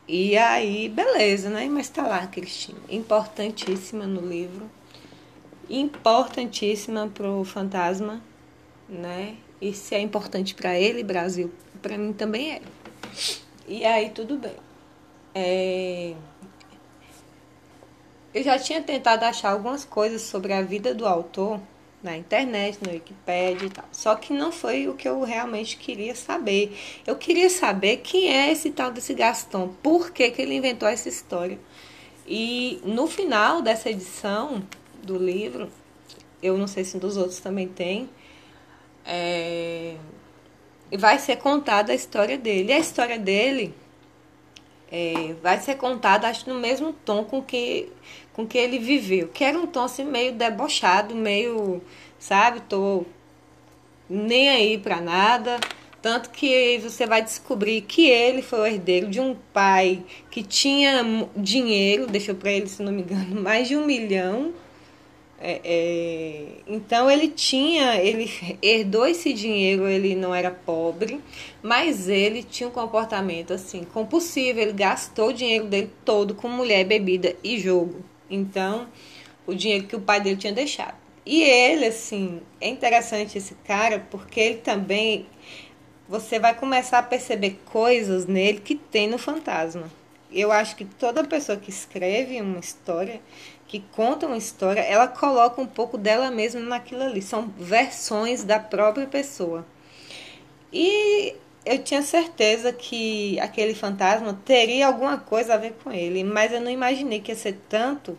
E 0.08 0.38
aí, 0.38 0.88
beleza, 0.88 1.50
né? 1.50 1.68
Mas 1.70 1.90
tá 1.90 2.08
lá, 2.08 2.26
Cristina. 2.28 2.80
Importantíssima 2.88 4.08
no 4.08 4.22
livro. 4.22 4.72
Importantíssima 5.70 7.08
pro 7.14 7.44
fantasma, 7.44 8.22
né? 8.88 9.36
E 9.60 9.74
se 9.74 9.96
é 9.96 10.00
importante 10.00 10.54
para 10.54 10.80
ele, 10.80 11.04
Brasil, 11.04 11.52
para 11.82 11.98
mim 11.98 12.14
também 12.14 12.54
é. 12.54 12.62
E 13.68 13.84
aí, 13.84 14.10
tudo 14.12 14.38
bem. 14.38 14.56
É... 15.34 16.14
Eu 18.34 18.44
já 18.44 18.60
tinha 18.60 18.82
tentado 18.82 19.24
achar 19.26 19.52
algumas 19.52 19.84
coisas 19.84 20.22
sobre 20.22 20.54
a 20.54 20.62
vida 20.62 20.94
do 20.94 21.08
autor 21.08 21.60
na 22.04 22.16
internet, 22.16 22.78
no 22.82 22.92
Wikipedia 22.92 23.68
e 23.68 23.70
tal. 23.70 23.86
Só 23.92 24.16
que 24.16 24.32
não 24.32 24.52
foi 24.52 24.88
o 24.88 24.94
que 24.94 25.08
eu 25.08 25.22
realmente 25.24 25.78
queria 25.78 26.16
saber. 26.16 26.78
Eu 27.06 27.16
queria 27.16 27.50
saber 27.50 27.98
quem 27.98 28.30
é 28.30 28.52
esse 28.52 28.70
tal 28.72 28.92
desse 28.92 29.14
Gaston, 29.14 29.70
por 29.82 30.12
que, 30.12 30.30
que 30.30 30.42
ele 30.42 30.56
inventou 30.56 30.88
essa 30.88 31.10
história. 31.10 31.60
E 32.28 32.80
no 32.84 33.08
final 33.08 33.62
dessa 33.62 33.90
edição 33.90 34.64
do 35.08 35.18
livro, 35.18 35.70
eu 36.44 36.58
não 36.58 36.68
sei 36.68 36.84
se 36.84 36.98
dos 36.98 37.18
outros 37.18 37.40
também 37.40 37.68
tem, 37.68 38.10
é, 39.06 39.96
vai 40.98 41.18
ser 41.18 41.38
contada 41.38 41.92
a 41.92 41.96
história 41.96 42.38
dele. 42.38 42.72
E 42.72 42.74
a 42.74 42.80
história 42.80 43.18
dele 43.18 43.74
é, 44.92 45.34
vai 45.42 45.60
ser 45.60 45.76
contada, 45.76 46.28
acho, 46.28 46.50
no 46.50 46.60
mesmo 46.60 46.94
tom 46.94 47.24
com 47.24 47.42
que 47.42 47.90
com 48.34 48.46
que 48.46 48.56
ele 48.56 48.78
viveu, 48.78 49.30
que 49.30 49.44
era 49.44 49.58
um 49.58 49.66
tom 49.66 49.84
assim 49.84 50.04
meio 50.04 50.32
debochado, 50.32 51.16
meio, 51.16 51.82
sabe, 52.20 52.62
tô 52.70 53.04
nem 54.08 54.48
aí 54.50 54.78
para 54.78 55.02
nada, 55.02 55.60
tanto 56.04 56.30
que 56.30 56.78
você 56.78 57.08
vai 57.08 57.24
descobrir 57.24 57.82
que 57.82 58.08
ele 58.08 58.44
foi 58.44 58.60
o 58.60 58.68
herdeiro 58.68 59.10
de 59.10 59.20
um 59.20 59.36
pai 59.52 60.04
que 60.30 60.44
tinha 60.44 61.04
dinheiro, 61.36 62.06
deixou 62.06 62.36
para 62.36 62.52
ele, 62.52 62.68
se 62.68 62.84
não 62.84 62.92
me 62.92 63.02
engano, 63.02 63.36
mais 63.42 63.68
de 63.68 63.76
um 63.76 63.86
milhão 63.88 64.54
é, 65.40 65.62
é, 65.64 66.48
então 66.68 67.10
ele 67.10 67.28
tinha, 67.28 67.96
ele 68.02 68.32
herdou 68.62 69.06
esse 69.06 69.34
dinheiro, 69.34 69.88
ele 69.88 70.16
não 70.16 70.34
era 70.34 70.50
pobre, 70.50 71.22
mas 71.62 72.10
ele 72.10 72.42
tinha 72.42 72.68
um 72.68 72.72
comportamento 72.72 73.54
assim 73.54 73.84
compulsivo, 73.84 74.60
ele 74.60 74.74
gastou 74.74 75.30
o 75.30 75.34
dinheiro 75.34 75.66
dele 75.66 75.92
todo 76.04 76.34
com 76.34 76.50
mulher, 76.50 76.86
bebida 76.86 77.36
e 77.44 77.60
jogo. 77.60 78.04
Então, 78.30 78.88
o 79.46 79.54
dinheiro 79.54 79.86
que 79.86 79.96
o 79.96 80.02
pai 80.02 80.20
dele 80.20 80.38
tinha 80.38 80.54
deixado. 80.54 80.96
E 81.26 81.44
ele, 81.44 81.86
assim, 81.86 82.42
é 82.60 82.70
interessante 82.70 83.38
esse 83.38 83.54
cara, 83.66 84.06
porque 84.10 84.40
ele 84.40 84.58
também 84.58 85.28
você 86.08 86.40
vai 86.40 86.56
começar 86.56 87.00
a 87.00 87.04
perceber 87.04 87.60
coisas 87.66 88.26
nele 88.26 88.60
que 88.62 88.76
tem 88.76 89.08
no 89.08 89.18
fantasma. 89.18 89.92
Eu 90.32 90.52
acho 90.52 90.76
que 90.76 90.86
toda 90.86 91.24
pessoa 91.24 91.58
que 91.58 91.70
escreve 91.70 92.42
uma 92.42 92.60
história 92.60 93.22
que 93.68 93.84
conta 93.92 94.26
uma 94.26 94.38
história, 94.38 94.82
ela 94.82 95.08
coloca 95.08 95.62
um 95.62 95.68
pouco 95.68 95.98
dela 95.98 96.32
mesma 96.32 96.62
naquilo 96.62 97.04
ali. 97.04 97.22
São 97.22 97.48
versões 97.58 98.44
da 98.44 98.60
própria 98.60 99.06
pessoa. 99.06 99.66
E 100.72 101.36
eu 101.66 101.84
tinha 101.84 102.02
certeza 102.02 102.72
que 102.72 103.40
aquele 103.40 103.76
fantasma 103.76 104.40
teria 104.46 104.88
alguma 104.88 105.18
coisa 105.18 105.54
a 105.54 105.58
ver 105.58 105.74
com 105.84 105.92
ele, 105.92 106.24
mas 106.24 106.54
eu 106.54 106.62
não 106.62 106.72
imaginei 106.72 107.20
que 107.20 107.32
ia 107.32 107.36
ser 107.36 107.60
tanto, 107.68 108.18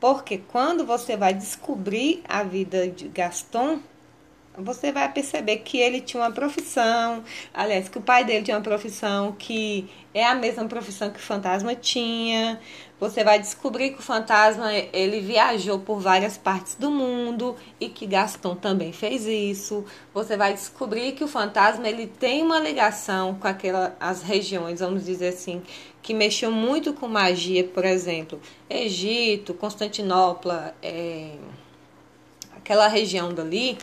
porque 0.00 0.38
quando 0.38 0.86
você 0.86 1.16
vai 1.16 1.34
descobrir 1.34 2.22
a 2.26 2.42
vida 2.42 2.88
de 2.88 3.08
Gaston, 3.08 3.80
você 4.58 4.90
vai 4.90 5.12
perceber 5.12 5.58
que 5.58 5.78
ele 5.78 6.00
tinha 6.00 6.22
uma 6.22 6.32
profissão, 6.32 7.22
aliás, 7.52 7.88
que 7.88 7.98
o 7.98 8.00
pai 8.00 8.24
dele 8.24 8.44
tinha 8.44 8.56
uma 8.56 8.62
profissão 8.62 9.32
que 9.32 9.88
é 10.14 10.24
a 10.24 10.34
mesma 10.34 10.64
profissão 10.66 11.10
que 11.10 11.18
o 11.18 11.22
fantasma 11.22 11.74
tinha. 11.74 12.58
Você 12.98 13.22
vai 13.22 13.38
descobrir 13.38 13.90
que 13.90 13.98
o 13.98 14.02
fantasma 14.02 14.72
ele 14.72 15.20
viajou 15.20 15.78
por 15.78 16.00
várias 16.00 16.38
partes 16.38 16.74
do 16.76 16.90
mundo 16.90 17.54
e 17.78 17.90
que 17.90 18.06
Gaston 18.06 18.54
também 18.54 18.90
fez 18.90 19.26
isso. 19.26 19.84
Você 20.14 20.34
vai 20.34 20.54
descobrir 20.54 21.12
que 21.12 21.22
o 21.22 21.28
fantasma 21.28 21.86
ele 21.86 22.06
tem 22.06 22.42
uma 22.42 22.58
ligação 22.58 23.34
com 23.34 23.46
aquelas 23.46 23.92
as 24.00 24.22
regiões, 24.22 24.80
vamos 24.80 25.04
dizer 25.04 25.28
assim, 25.28 25.62
que 26.02 26.14
mexeu 26.14 26.50
muito 26.50 26.94
com 26.94 27.06
magia, 27.06 27.64
por 27.64 27.84
exemplo, 27.84 28.40
Egito, 28.70 29.52
Constantinopla, 29.52 30.74
é, 30.82 31.32
aquela 32.56 32.88
região 32.88 33.34
dali 33.34 33.76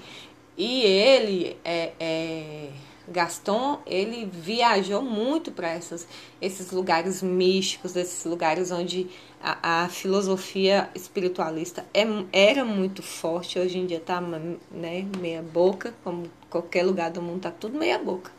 e 0.58 0.82
ele, 0.82 1.58
é, 1.64 1.92
é, 2.00 2.70
Gaston, 3.08 3.82
ele 3.86 4.26
viajou 4.26 5.02
muito 5.02 5.52
para 5.52 5.76
esses 5.76 6.72
lugares 6.72 7.22
místicos, 7.22 7.96
esses 7.96 8.24
lugares 8.24 8.72
onde 8.72 9.10
a, 9.42 9.84
a 9.84 9.90
filosofia 9.90 10.90
espiritualista 10.96 11.86
é, 11.94 12.06
era 12.32 12.64
muito 12.64 13.04
forte. 13.04 13.60
Hoje 13.60 13.78
em 13.78 13.86
dia 13.86 13.98
está 13.98 14.22
né, 14.22 15.06
meia 15.20 15.42
boca, 15.42 15.94
como 16.04 16.30
qualquer 16.50 16.84
lugar 16.84 17.12
do 17.12 17.22
mundo 17.22 17.38
está 17.38 17.52
tudo 17.52 17.78
meia 17.78 18.00
boca. 18.00 18.32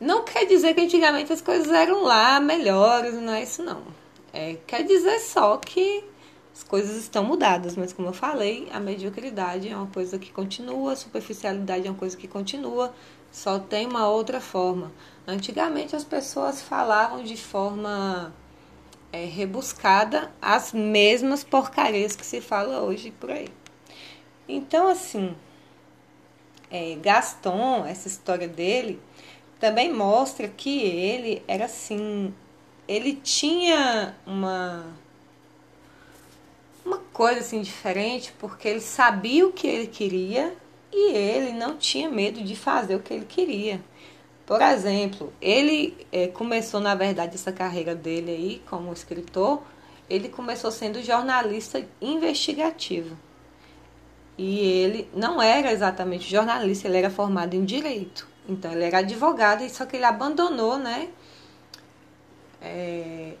Não 0.00 0.24
quer 0.24 0.44
dizer 0.44 0.74
que 0.74 0.80
antigamente 0.80 1.32
as 1.32 1.40
coisas 1.40 1.72
eram 1.72 2.04
lá 2.04 2.38
melhores, 2.38 3.14
não 3.14 3.32
é 3.32 3.42
isso 3.42 3.64
não. 3.64 3.82
É, 4.32 4.58
quer 4.64 4.84
dizer 4.84 5.18
só 5.18 5.56
que 5.56 6.04
as 6.54 6.62
coisas 6.62 6.96
estão 6.96 7.24
mudadas, 7.24 7.76
mas 7.76 7.92
como 7.92 8.08
eu 8.08 8.12
falei, 8.12 8.68
a 8.72 8.80
mediocridade 8.80 9.68
é 9.68 9.76
uma 9.76 9.86
coisa 9.86 10.18
que 10.18 10.32
continua, 10.32 10.92
a 10.92 10.96
superficialidade 10.96 11.86
é 11.86 11.90
uma 11.90 11.96
coisa 11.96 12.16
que 12.16 12.26
continua, 12.26 12.92
só 13.30 13.58
tem 13.58 13.86
uma 13.86 14.08
outra 14.08 14.40
forma. 14.40 14.92
Antigamente 15.26 15.94
as 15.94 16.04
pessoas 16.04 16.62
falavam 16.62 17.22
de 17.22 17.36
forma 17.36 18.32
é, 19.12 19.24
rebuscada 19.24 20.32
as 20.40 20.72
mesmas 20.72 21.44
porcarias 21.44 22.16
que 22.16 22.24
se 22.24 22.40
fala 22.40 22.80
hoje 22.80 23.10
por 23.10 23.30
aí. 23.30 23.48
Então, 24.48 24.88
assim, 24.88 25.36
é, 26.70 26.94
Gaston, 26.96 27.84
essa 27.86 28.08
história 28.08 28.48
dele, 28.48 29.00
também 29.60 29.92
mostra 29.92 30.48
que 30.48 30.80
ele 30.80 31.42
era 31.46 31.66
assim 31.66 32.32
ele 32.88 33.12
tinha 33.14 34.16
uma 34.26 34.86
uma 36.84 36.98
coisa 37.12 37.40
assim 37.40 37.60
diferente, 37.60 38.32
porque 38.38 38.66
ele 38.66 38.80
sabia 38.80 39.46
o 39.46 39.52
que 39.52 39.66
ele 39.66 39.86
queria 39.86 40.56
e 40.92 41.12
ele 41.12 41.52
não 41.52 41.76
tinha 41.76 42.08
medo 42.08 42.42
de 42.42 42.56
fazer 42.56 42.94
o 42.96 43.00
que 43.00 43.14
ele 43.14 43.26
queria. 43.26 43.80
Por 44.46 44.62
exemplo, 44.62 45.32
ele 45.40 45.94
é, 46.10 46.26
começou, 46.28 46.80
na 46.80 46.94
verdade, 46.94 47.34
essa 47.34 47.52
carreira 47.52 47.94
dele 47.94 48.30
aí 48.30 48.62
como 48.68 48.92
escritor, 48.92 49.62
ele 50.08 50.28
começou 50.28 50.70
sendo 50.70 51.02
jornalista 51.02 51.86
investigativo. 52.00 53.16
E 54.38 54.58
ele 54.60 55.10
não 55.14 55.42
era 55.42 55.70
exatamente 55.70 56.30
jornalista, 56.30 56.88
ele 56.88 56.96
era 56.96 57.10
formado 57.10 57.54
em 57.54 57.64
direito. 57.64 58.26
Então 58.48 58.72
ele 58.72 58.84
era 58.84 58.98
advogado, 58.98 59.68
só 59.68 59.84
que 59.84 59.96
ele 59.96 60.04
abandonou, 60.06 60.78
né? 60.78 61.10
É, 62.62 63.34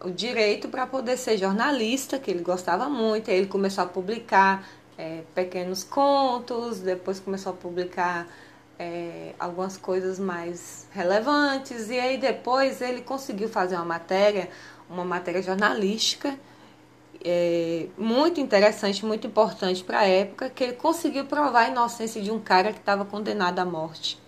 o 0.00 0.10
direito 0.10 0.68
para 0.68 0.86
poder 0.86 1.16
ser 1.16 1.36
jornalista, 1.36 2.18
que 2.18 2.30
ele 2.30 2.42
gostava 2.42 2.88
muito. 2.88 3.30
Aí 3.30 3.36
ele 3.36 3.46
começou 3.46 3.84
a 3.84 3.86
publicar 3.86 4.66
é, 4.98 5.22
pequenos 5.32 5.84
contos, 5.84 6.80
depois 6.80 7.20
começou 7.20 7.52
a 7.52 7.56
publicar 7.56 8.26
é, 8.76 9.32
algumas 9.38 9.76
coisas 9.76 10.18
mais 10.18 10.88
relevantes, 10.90 11.88
e 11.88 11.98
aí 11.98 12.18
depois 12.18 12.80
ele 12.80 13.02
conseguiu 13.02 13.48
fazer 13.48 13.76
uma 13.76 13.84
matéria, 13.84 14.50
uma 14.90 15.04
matéria 15.04 15.40
jornalística, 15.40 16.36
é, 17.24 17.86
muito 17.96 18.40
interessante, 18.40 19.06
muito 19.06 19.26
importante 19.26 19.84
para 19.84 20.00
a 20.00 20.04
época, 20.04 20.50
que 20.50 20.64
ele 20.64 20.72
conseguiu 20.74 21.24
provar 21.26 21.66
a 21.66 21.68
inocência 21.68 22.20
de 22.20 22.30
um 22.30 22.40
cara 22.40 22.72
que 22.72 22.78
estava 22.80 23.04
condenado 23.04 23.58
à 23.60 23.64
morte. 23.64 24.20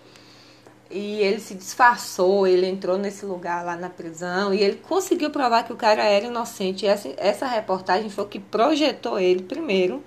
E 0.91 1.21
ele 1.21 1.39
se 1.39 1.55
disfarçou, 1.55 2.49
ele 2.49 2.67
entrou 2.67 2.99
nesse 2.99 3.25
lugar 3.25 3.65
lá 3.65 3.77
na 3.77 3.89
prisão 3.89 4.53
e 4.53 4.61
ele 4.61 4.77
conseguiu 4.77 5.31
provar 5.31 5.63
que 5.63 5.73
o 5.73 5.77
cara 5.77 6.03
era 6.03 6.27
inocente. 6.27 6.85
E 6.85 6.89
essa, 6.89 7.15
essa 7.17 7.47
reportagem 7.47 8.11
foi 8.11 8.25
o 8.25 8.27
que 8.27 8.41
projetou 8.41 9.17
ele 9.17 9.45
primeiro 9.45 10.03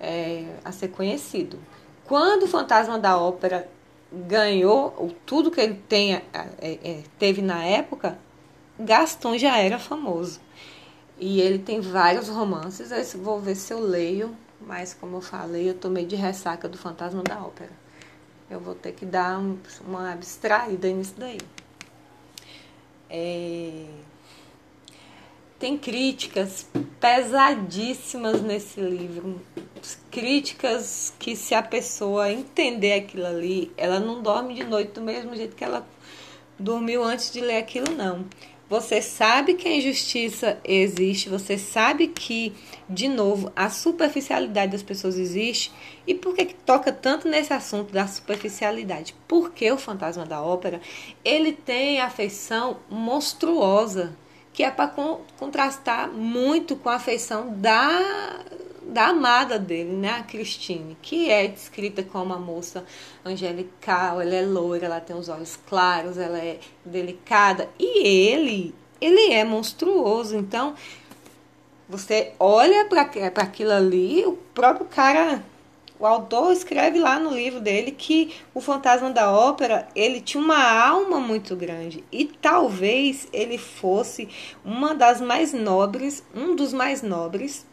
é, 0.00 0.46
a 0.64 0.72
ser 0.72 0.88
conhecido. 0.88 1.58
Quando 2.04 2.44
o 2.44 2.48
Fantasma 2.48 2.98
da 2.98 3.18
Ópera 3.18 3.68
ganhou 4.12 5.14
tudo 5.24 5.50
que 5.50 5.60
ele 5.60 5.74
tenha, 5.88 6.22
é, 6.32 6.78
é, 6.82 7.02
teve 7.18 7.42
na 7.42 7.64
época, 7.64 8.18
Gaston 8.78 9.36
já 9.36 9.58
era 9.58 9.78
famoso. 9.78 10.40
E 11.18 11.40
ele 11.40 11.58
tem 11.58 11.80
vários 11.80 12.28
romances, 12.28 12.90
eu 12.90 13.20
vou 13.22 13.40
ver 13.40 13.54
se 13.54 13.72
eu 13.72 13.80
leio, 13.80 14.36
mas 14.60 14.92
como 14.92 15.16
eu 15.16 15.20
falei, 15.20 15.68
eu 15.68 15.74
tomei 15.74 16.04
de 16.04 16.14
ressaca 16.14 16.68
do 16.68 16.76
Fantasma 16.76 17.22
da 17.22 17.40
Ópera. 17.40 17.72
Eu 18.50 18.60
vou 18.60 18.74
ter 18.74 18.92
que 18.92 19.04
dar 19.04 19.38
um, 19.38 19.58
uma 19.86 20.12
abstraída 20.12 20.88
nisso 20.88 21.14
daí. 21.16 21.38
É... 23.10 23.86
Tem 25.58 25.78
críticas 25.78 26.66
pesadíssimas 27.00 28.42
nesse 28.42 28.78
livro. 28.78 29.40
Críticas 30.10 31.14
que, 31.18 31.34
se 31.34 31.54
a 31.54 31.62
pessoa 31.62 32.30
entender 32.30 32.92
aquilo 32.92 33.26
ali, 33.26 33.72
ela 33.76 33.98
não 33.98 34.20
dorme 34.20 34.54
de 34.54 34.64
noite 34.64 34.92
do 34.92 35.00
mesmo 35.00 35.34
jeito 35.34 35.56
que 35.56 35.64
ela 35.64 35.86
dormiu 36.58 37.02
antes 37.02 37.32
de 37.32 37.40
ler 37.40 37.56
aquilo, 37.56 37.90
não. 37.92 38.26
Você 38.68 39.00
sabe 39.00 39.54
que 39.54 39.68
a 39.68 39.76
injustiça 39.76 40.58
existe, 40.64 41.28
você 41.28 41.56
sabe 41.56 42.08
que, 42.08 42.52
de 42.90 43.08
novo, 43.08 43.52
a 43.54 43.70
superficialidade 43.70 44.72
das 44.72 44.82
pessoas 44.82 45.16
existe. 45.16 45.72
E 46.04 46.14
por 46.14 46.34
que, 46.34 46.46
que 46.46 46.54
toca 46.54 46.92
tanto 46.92 47.28
nesse 47.28 47.52
assunto 47.52 47.92
da 47.92 48.08
superficialidade? 48.08 49.14
Porque 49.28 49.70
o 49.70 49.78
fantasma 49.78 50.26
da 50.26 50.42
ópera, 50.42 50.80
ele 51.24 51.52
tem 51.52 52.00
a 52.00 52.06
afeição 52.06 52.78
monstruosa, 52.90 54.16
que 54.56 54.62
é 54.62 54.70
para 54.70 54.90
contrastar 55.38 56.08
muito 56.10 56.76
com 56.76 56.88
a 56.88 56.94
afeição 56.94 57.52
da 57.58 58.40
da 58.86 59.08
amada 59.08 59.58
dele, 59.58 59.92
né, 59.92 60.10
a 60.10 60.22
Christine, 60.22 60.96
que 61.02 61.28
é 61.28 61.48
descrita 61.48 62.04
como 62.04 62.24
uma 62.26 62.38
moça 62.38 62.84
angelical, 63.24 64.20
ela 64.20 64.34
é 64.34 64.42
loira, 64.42 64.86
ela 64.86 65.00
tem 65.00 65.14
os 65.14 65.28
olhos 65.28 65.58
claros, 65.68 66.16
ela 66.16 66.38
é 66.38 66.60
delicada, 66.84 67.68
e 67.78 68.06
ele, 68.06 68.72
ele 69.00 69.32
é 69.32 69.44
monstruoso. 69.44 70.36
Então, 70.36 70.76
você 71.88 72.32
olha 72.38 72.86
para 72.86 73.02
aquilo 73.42 73.72
ali, 73.72 74.24
o 74.24 74.34
próprio 74.54 74.86
cara, 74.86 75.44
o 75.98 76.06
autor 76.06 76.52
escreve 76.52 76.98
lá 76.98 77.18
no 77.18 77.30
livro 77.30 77.60
dele 77.60 77.90
que 77.90 78.34
o 78.54 78.60
fantasma 78.60 79.10
da 79.10 79.30
ópera, 79.30 79.88
ele 79.94 80.20
tinha 80.20 80.42
uma 80.42 80.62
alma 80.62 81.18
muito 81.18 81.56
grande 81.56 82.04
e 82.12 82.24
talvez 82.24 83.28
ele 83.32 83.58
fosse 83.58 84.28
uma 84.64 84.94
das 84.94 85.20
mais 85.20 85.52
nobres, 85.52 86.22
um 86.34 86.54
dos 86.54 86.72
mais 86.72 87.02
nobres 87.02 87.66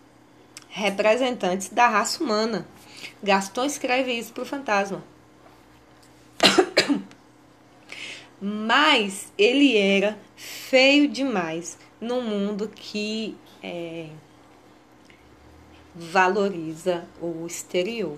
representantes 0.69 1.69
da 1.69 1.87
raça 1.87 2.23
humana. 2.23 2.65
Gaston 3.21 3.65
escreve 3.65 4.13
isso 4.13 4.33
para 4.33 4.43
o 4.43 4.45
fantasma. 4.45 5.03
Mas 8.41 9.31
ele 9.37 9.77
era 9.77 10.17
feio 10.35 11.07
demais 11.07 11.77
num 11.99 12.21
mundo 12.21 12.69
que 12.73 13.37
é, 13.61 14.07
valoriza 15.95 17.05
o 17.21 17.45
exterior. 17.45 18.17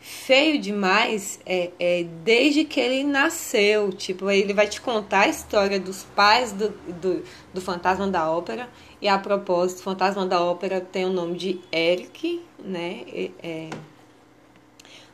Feio 0.00 0.60
demais 0.60 1.40
é, 1.46 1.70
é, 1.78 2.04
desde 2.22 2.64
que 2.64 2.78
ele 2.78 3.04
nasceu. 3.04 3.90
Tipo, 3.90 4.30
ele 4.30 4.52
vai 4.52 4.66
te 4.66 4.80
contar 4.80 5.20
a 5.20 5.28
história 5.28 5.80
dos 5.80 6.04
pais 6.14 6.52
do, 6.52 6.68
do, 6.68 7.24
do 7.54 7.60
fantasma 7.60 8.06
da 8.06 8.30
ópera 8.30 8.68
e 9.04 9.08
a 9.08 9.18
propósito, 9.18 9.82
Fantasma 9.82 10.24
da 10.24 10.40
Ópera 10.40 10.80
tem 10.80 11.04
o 11.04 11.10
nome 11.10 11.36
de 11.36 11.60
Eric, 11.70 12.42
né? 12.58 13.04
É, 13.42 13.68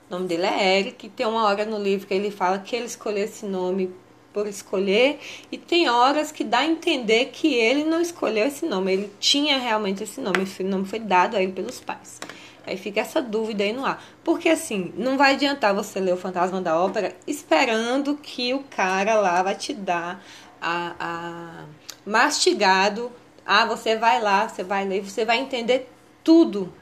o 0.09 0.15
nome 0.15 0.29
dele 0.29 0.47
é 0.47 0.79
Eric. 0.79 1.09
Tem 1.09 1.27
uma 1.27 1.45
hora 1.45 1.65
no 1.65 1.77
livro 1.77 2.07
que 2.07 2.15
ele 2.15 2.31
fala 2.31 2.61
que 2.61 2.77
ele 2.77 2.85
escolheu 2.85 3.25
esse 3.25 3.45
nome 3.45 3.93
por 4.33 4.47
escolher, 4.47 5.19
e 5.51 5.59
tem 5.59 5.89
horas 5.89 6.31
que 6.31 6.45
dá 6.45 6.59
a 6.59 6.67
entender 6.67 7.27
que 7.27 7.55
ele 7.55 7.85
não 7.85 8.01
escolheu 8.01 8.47
esse 8.47 8.65
nome, 8.67 8.93
ele 8.93 9.13
tinha 9.19 9.59
realmente 9.59 10.05
esse 10.05 10.21
nome, 10.21 10.45
esse 10.45 10.63
nome 10.63 10.85
foi 10.87 10.99
dado 10.99 11.37
a 11.37 11.43
ele 11.43 11.53
pelos 11.53 11.81
pais. 11.81 12.21
Aí 12.67 12.77
fica 12.77 13.01
essa 13.01 13.21
dúvida 13.21 13.65
aí 13.65 13.73
no 13.73 13.85
ar. 13.85 14.05
Porque 14.23 14.49
assim, 14.49 14.93
não 14.97 15.17
vai 15.17 15.35
adiantar 15.35 15.75
você 15.75 15.99
ler 15.99 16.13
o 16.13 16.17
Fantasma 16.17 16.61
da 16.61 16.79
Ópera 16.79 17.17
esperando 17.27 18.17
que 18.17 18.55
o 18.55 18.63
cara 18.71 19.15
lá 19.15 19.43
vai 19.43 19.55
te 19.57 19.73
dar 19.75 20.23
a, 20.61 20.95
a 21.01 21.65
mastigado 22.05 23.11
ah, 23.53 23.67
você 23.67 23.97
vai 23.97 24.23
lá, 24.23 24.49
você 24.49 24.63
vai 24.63 24.85
ler, 24.85 25.03
você 25.03 25.25
vai 25.25 25.39
entender 25.39 25.91
tudo, 26.23 26.73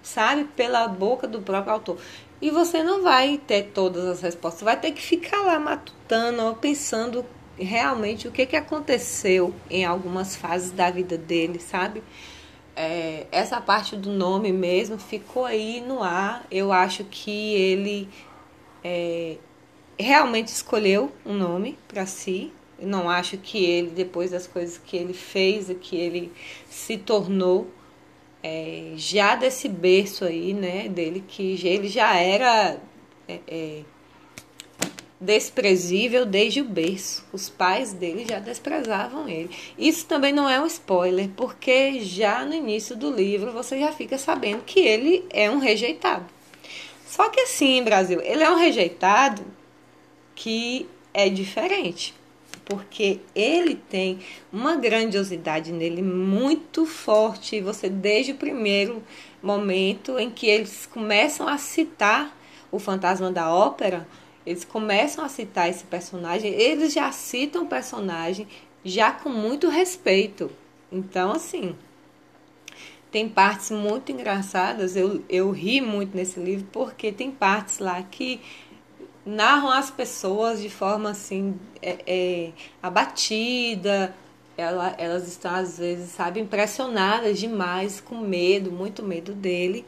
sabe? 0.00 0.44
Pela 0.44 0.86
boca 0.86 1.26
do 1.26 1.42
próprio 1.42 1.72
autor. 1.72 1.98
E 2.40 2.50
você 2.50 2.82
não 2.82 3.02
vai 3.02 3.38
ter 3.38 3.70
todas 3.74 4.04
as 4.04 4.20
respostas, 4.20 4.62
vai 4.62 4.78
ter 4.78 4.92
que 4.92 5.00
ficar 5.00 5.40
lá 5.42 5.58
matutando, 5.58 6.54
pensando 6.60 7.24
realmente 7.58 8.28
o 8.28 8.32
que, 8.32 8.44
que 8.44 8.56
aconteceu 8.56 9.54
em 9.70 9.84
algumas 9.84 10.36
fases 10.36 10.70
da 10.70 10.90
vida 10.90 11.16
dele, 11.16 11.58
sabe? 11.58 12.02
É, 12.74 13.26
essa 13.32 13.58
parte 13.60 13.96
do 13.96 14.10
nome 14.10 14.52
mesmo 14.52 14.98
ficou 14.98 15.46
aí 15.46 15.80
no 15.80 16.02
ar. 16.02 16.46
Eu 16.50 16.72
acho 16.72 17.04
que 17.04 17.54
ele 17.54 18.08
é, 18.84 19.38
realmente 19.98 20.48
escolheu 20.48 21.10
um 21.24 21.32
nome 21.32 21.78
para 21.88 22.04
si, 22.04 22.52
eu 22.78 22.86
não 22.86 23.08
acho 23.08 23.38
que 23.38 23.64
ele, 23.64 23.90
depois 23.90 24.30
das 24.30 24.46
coisas 24.46 24.76
que 24.76 24.96
ele 24.96 25.14
fez 25.14 25.70
e 25.70 25.74
que 25.74 25.96
ele 25.96 26.32
se 26.68 26.98
tornou, 26.98 27.70
é, 28.48 28.92
já 28.96 29.34
desse 29.34 29.68
berço 29.68 30.24
aí, 30.24 30.54
né, 30.54 30.88
dele, 30.88 31.24
que 31.26 31.58
ele 31.66 31.88
já 31.88 32.14
era 32.14 32.78
é, 33.26 33.40
é, 33.48 33.80
desprezível 35.20 36.24
desde 36.24 36.60
o 36.60 36.64
berço. 36.64 37.26
Os 37.32 37.48
pais 37.48 37.92
dele 37.92 38.24
já 38.24 38.38
desprezavam 38.38 39.28
ele. 39.28 39.50
Isso 39.76 40.06
também 40.06 40.32
não 40.32 40.48
é 40.48 40.60
um 40.60 40.66
spoiler, 40.66 41.28
porque 41.30 41.98
já 42.02 42.44
no 42.44 42.54
início 42.54 42.94
do 42.94 43.10
livro 43.10 43.50
você 43.50 43.80
já 43.80 43.90
fica 43.90 44.16
sabendo 44.16 44.62
que 44.62 44.78
ele 44.78 45.24
é 45.30 45.50
um 45.50 45.58
rejeitado. 45.58 46.26
Só 47.04 47.28
que 47.28 47.40
assim, 47.40 47.82
Brasil, 47.82 48.20
ele 48.20 48.44
é 48.44 48.50
um 48.50 48.56
rejeitado 48.56 49.44
que 50.36 50.88
é 51.12 51.28
diferente 51.28 52.14
porque 52.66 53.20
ele 53.34 53.76
tem 53.76 54.18
uma 54.52 54.74
grandiosidade 54.74 55.72
nele 55.72 56.02
muito 56.02 56.84
forte. 56.84 57.60
Você, 57.60 57.88
desde 57.88 58.32
o 58.32 58.36
primeiro 58.36 59.02
momento 59.42 60.18
em 60.18 60.28
que 60.28 60.46
eles 60.48 60.84
começam 60.84 61.46
a 61.48 61.56
citar 61.56 62.36
o 62.70 62.78
fantasma 62.80 63.30
da 63.30 63.50
ópera, 63.54 64.06
eles 64.44 64.64
começam 64.64 65.24
a 65.24 65.28
citar 65.28 65.70
esse 65.70 65.84
personagem, 65.84 66.52
eles 66.52 66.92
já 66.92 67.10
citam 67.12 67.64
o 67.64 67.68
personagem 67.68 68.46
já 68.84 69.12
com 69.12 69.28
muito 69.28 69.68
respeito. 69.68 70.50
Então, 70.90 71.32
assim, 71.32 71.74
tem 73.10 73.28
partes 73.28 73.70
muito 73.70 74.10
engraçadas. 74.10 74.96
Eu, 74.96 75.22
eu 75.28 75.50
ri 75.50 75.80
muito 75.80 76.16
nesse 76.16 76.38
livro 76.40 76.66
porque 76.72 77.12
tem 77.12 77.30
partes 77.30 77.78
lá 77.78 78.02
que 78.02 78.40
narram 79.26 79.70
as 79.70 79.90
pessoas 79.90 80.62
de 80.62 80.70
forma 80.70 81.10
assim 81.10 81.58
é, 81.82 81.98
é, 82.06 82.52
abatida. 82.80 84.14
Ela, 84.56 84.94
elas 84.96 85.28
estão 85.28 85.54
às 85.54 85.76
vezes, 85.78 86.10
sabe, 86.12 86.40
impressionadas 86.40 87.38
demais, 87.38 88.00
com 88.00 88.16
medo, 88.16 88.72
muito 88.72 89.02
medo 89.02 89.34
dele. 89.34 89.84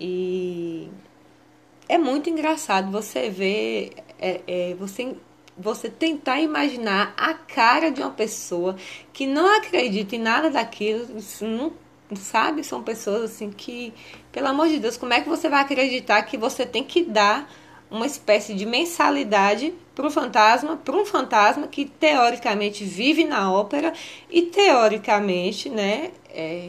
E 0.00 0.88
é 1.88 1.98
muito 1.98 2.28
engraçado 2.30 2.90
você 2.90 3.30
ver, 3.30 3.92
é, 4.18 4.40
é, 4.46 4.74
você, 4.74 5.14
você 5.56 5.88
tentar 5.88 6.40
imaginar 6.40 7.14
a 7.16 7.34
cara 7.34 7.90
de 7.90 8.00
uma 8.00 8.10
pessoa 8.10 8.74
que 9.12 9.26
não 9.26 9.56
acredita 9.58 10.16
em 10.16 10.20
nada 10.20 10.50
daquilo, 10.50 11.06
não 11.42 11.72
sabe? 12.16 12.64
São 12.64 12.82
pessoas 12.82 13.30
assim 13.30 13.50
que, 13.50 13.92
pelo 14.32 14.48
amor 14.48 14.68
de 14.68 14.78
Deus, 14.78 14.96
como 14.96 15.12
é 15.12 15.20
que 15.20 15.28
você 15.28 15.48
vai 15.48 15.60
acreditar 15.60 16.22
que 16.22 16.36
você 16.36 16.66
tem 16.66 16.82
que 16.82 17.04
dar 17.04 17.48
uma 17.90 18.06
espécie 18.06 18.54
de 18.54 18.64
mensalidade 18.64 19.74
para 19.94 20.06
o 20.06 20.10
fantasma, 20.10 20.76
para 20.76 20.96
um 20.96 21.04
fantasma 21.04 21.66
que 21.66 21.84
teoricamente 21.84 22.84
vive 22.84 23.24
na 23.24 23.52
ópera 23.52 23.92
e 24.30 24.42
teoricamente, 24.42 25.68
né, 25.68 26.10
é, 26.28 26.68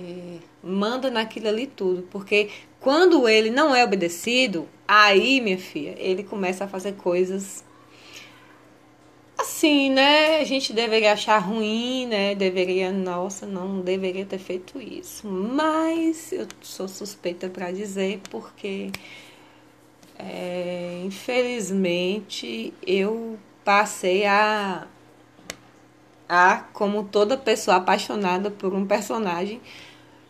manda 0.63 1.11
naquilo 1.11 1.47
ali 1.47 1.67
tudo, 1.67 2.07
porque 2.09 2.49
quando 2.79 3.29
ele 3.29 3.51
não 3.51 3.75
é 3.75 3.83
obedecido, 3.83 4.67
aí, 4.87 5.39
minha 5.39 5.57
filha, 5.57 5.95
ele 5.97 6.23
começa 6.23 6.65
a 6.65 6.67
fazer 6.67 6.93
coisas 6.93 7.63
assim, 9.39 9.89
né? 9.89 10.39
A 10.39 10.43
gente 10.43 10.73
deveria 10.73 11.13
achar 11.13 11.37
ruim, 11.37 12.07
né? 12.07 12.35
Deveria, 12.35 12.91
nossa, 12.91 13.45
não 13.45 13.81
deveria 13.81 14.25
ter 14.25 14.37
feito 14.37 14.81
isso. 14.81 15.27
Mas 15.27 16.31
eu 16.31 16.47
sou 16.61 16.87
suspeita 16.87 17.49
para 17.49 17.71
dizer 17.71 18.19
porque 18.29 18.91
é, 20.21 21.01
infelizmente 21.05 22.73
eu 22.85 23.39
passei 23.63 24.25
a 24.25 24.87
a 26.29 26.57
como 26.71 27.03
toda 27.03 27.37
pessoa 27.37 27.77
apaixonada 27.77 28.49
por 28.49 28.73
um 28.73 28.85
personagem 28.85 29.61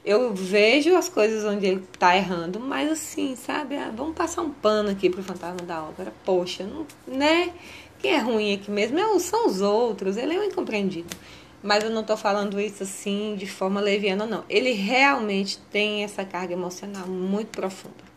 eu 0.04 0.34
vejo 0.34 0.96
as 0.96 1.08
coisas 1.08 1.46
onde 1.46 1.66
ele 1.66 1.84
tá 2.00 2.16
errando, 2.16 2.60
mas 2.60 2.92
assim, 2.92 3.36
sabe? 3.36 3.76
Ah, 3.76 3.92
vamos 3.96 4.16
passar 4.16 4.42
um 4.42 4.50
pano 4.50 4.90
aqui 4.90 5.10
pro 5.10 5.22
fantasma 5.22 5.62
da 5.66 5.84
ópera. 5.84 6.12
Poxa, 6.26 6.64
não, 6.64 6.86
né? 7.06 7.54
Quem 8.00 8.14
é 8.14 8.18
ruim 8.18 8.56
aqui 8.56 8.72
mesmo 8.72 8.98
é, 8.98 9.20
são 9.20 9.48
os 9.48 9.62
outros, 9.62 10.18
ele 10.18 10.34
é 10.34 10.40
um 10.40 10.44
incompreendido. 10.44 11.16
Mas 11.62 11.84
eu 11.84 11.92
não 11.92 12.04
tô 12.04 12.18
falando 12.18 12.60
isso 12.60 12.82
assim 12.82 13.36
de 13.38 13.46
forma 13.46 13.80
leviana, 13.80 14.26
não. 14.26 14.44
Ele 14.50 14.72
realmente 14.72 15.60
tem 15.72 16.04
essa 16.04 16.26
carga 16.26 16.54
emocional 16.54 17.06
muito 17.06 17.50
profunda. 17.50 18.11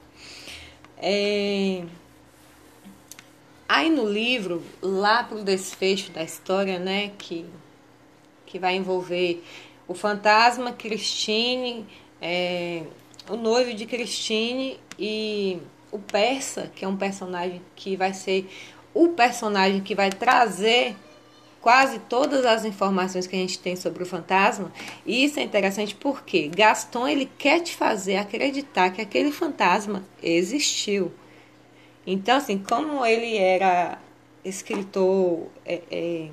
É... 0.99 1.85
Aí 3.69 3.91
no 3.91 4.09
livro, 4.09 4.63
lá 4.81 5.25
pro 5.25 5.43
desfecho 5.43 6.13
da 6.13 6.23
história, 6.23 6.79
né, 6.79 7.13
que, 7.19 7.47
que 8.47 8.59
vai 8.59 8.77
envolver 8.77 9.43
o 9.89 9.95
fantasma, 9.95 10.73
Christine, 10.73 11.87
é, 12.21 12.85
o 13.29 13.37
noivo 13.37 13.75
de 13.75 13.87
Christine 13.87 14.79
e 14.99 15.59
o 15.91 15.99
persa, 15.99 16.71
que 16.75 16.85
é 16.85 16.89
um 16.89 16.97
personagem 16.97 17.61
que 17.75 17.97
vai 17.97 18.13
ser 18.13 18.49
o 18.93 19.09
personagem 19.09 19.81
que 19.81 19.95
vai 19.95 20.11
trazer 20.11 20.97
quase 21.65 21.99
todas 21.99 22.45
as 22.45 22.63
informações 22.67 23.27
que 23.27 23.35
a 23.35 23.39
gente 23.39 23.59
tem 23.59 23.75
sobre 23.75 24.03
o 24.03 24.07
fantasma. 24.07 24.71
E 25.07 25.25
isso 25.25 25.41
é 25.41 25.43
interessante 25.43 25.95
porque 25.95 26.47
Gaston 26.47 27.09
ele 27.09 27.25
quer 27.39 27.61
te 27.61 27.75
fazer 27.75 28.17
acreditar 28.17 28.91
que 28.91 29.01
aquele 29.01 29.33
fantasma 29.33 30.05
existiu. 30.23 31.11
Então, 32.07 32.37
assim, 32.37 32.59
como 32.59 33.07
ele 33.07 33.39
era 33.39 33.97
escritor 34.45 35.49
é, 35.65 35.81
é, 35.91 36.29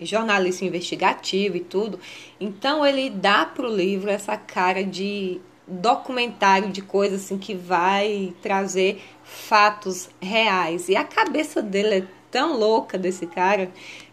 jornalista 0.00 0.64
investigativo 0.64 1.56
e 1.56 1.60
tudo. 1.60 1.98
Então 2.38 2.86
ele 2.86 3.10
dá 3.10 3.44
pro 3.44 3.68
livro 3.68 4.10
essa 4.10 4.36
cara 4.36 4.84
de 4.84 5.40
documentário 5.66 6.70
de 6.70 6.82
coisa 6.82 7.16
assim 7.16 7.36
que 7.36 7.52
vai 7.52 8.32
trazer 8.40 9.02
fatos 9.24 10.08
reais. 10.22 10.88
E 10.88 10.94
a 10.94 11.02
cabeça 11.02 11.60
dele 11.60 11.94
é 11.96 12.17
tão 12.30 12.56
louca 12.56 12.98
desse 12.98 13.26
cara 13.26 13.70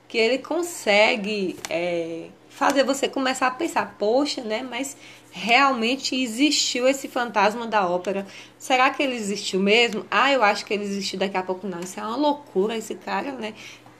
que 0.07 0.17
ele 0.17 0.37
consegue 0.37 1.57
é, 1.69 2.27
fazer 2.49 2.83
você 2.83 3.07
começar 3.07 3.47
a 3.47 3.51
pensar, 3.51 3.95
poxa, 3.97 4.41
né? 4.41 4.61
Mas 4.63 4.95
realmente 5.31 6.15
existiu 6.15 6.87
esse 6.87 7.07
fantasma 7.07 7.67
da 7.67 7.87
ópera. 7.87 8.25
Será 8.57 8.89
que 8.89 9.03
ele 9.03 9.15
existiu 9.15 9.59
mesmo? 9.59 10.05
Ah, 10.09 10.31
eu 10.31 10.43
acho 10.43 10.65
que 10.65 10.73
ele 10.73 10.83
existiu 10.83 11.19
daqui 11.19 11.37
a 11.37 11.43
pouco. 11.43 11.67
Não, 11.67 11.79
isso 11.79 11.99
é 11.99 12.03
uma 12.03 12.15
loucura 12.15 12.77
esse 12.77 12.95
cara, 12.95 13.31
né? 13.33 13.53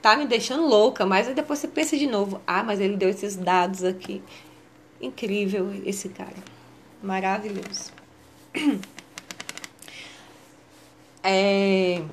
tá 0.05 0.15
me 0.15 0.27
deixando 0.27 0.67
louca, 0.67 1.03
mas 1.03 1.27
aí 1.27 1.33
depois 1.33 1.57
você 1.57 1.67
pensa 1.67 1.97
de 1.97 2.05
novo, 2.05 2.39
ah, 2.45 2.61
mas 2.61 2.79
ele 2.79 2.95
deu 2.95 3.09
esses 3.09 3.35
dados 3.35 3.83
aqui. 3.83 4.21
Incrível 5.01 5.73
esse 5.83 6.09
cara. 6.09 6.35
Maravilhoso. 7.01 7.91
É, 11.27 12.03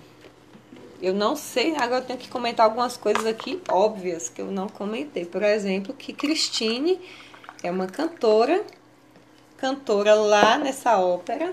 eu 1.02 1.12
não 1.12 1.34
sei, 1.34 1.74
agora 1.74 2.02
eu 2.02 2.06
tenho 2.06 2.18
que 2.18 2.28
comentar 2.28 2.64
algumas 2.64 2.96
coisas 2.96 3.26
aqui 3.26 3.60
óbvias 3.68 4.28
que 4.28 4.40
eu 4.40 4.52
não 4.52 4.68
comentei. 4.68 5.24
Por 5.24 5.42
exemplo, 5.42 5.92
que 5.92 6.12
Christine 6.12 7.00
é 7.60 7.70
uma 7.70 7.88
cantora, 7.88 8.64
cantora 9.56 10.14
lá 10.14 10.56
nessa 10.58 10.98
ópera, 10.98 11.52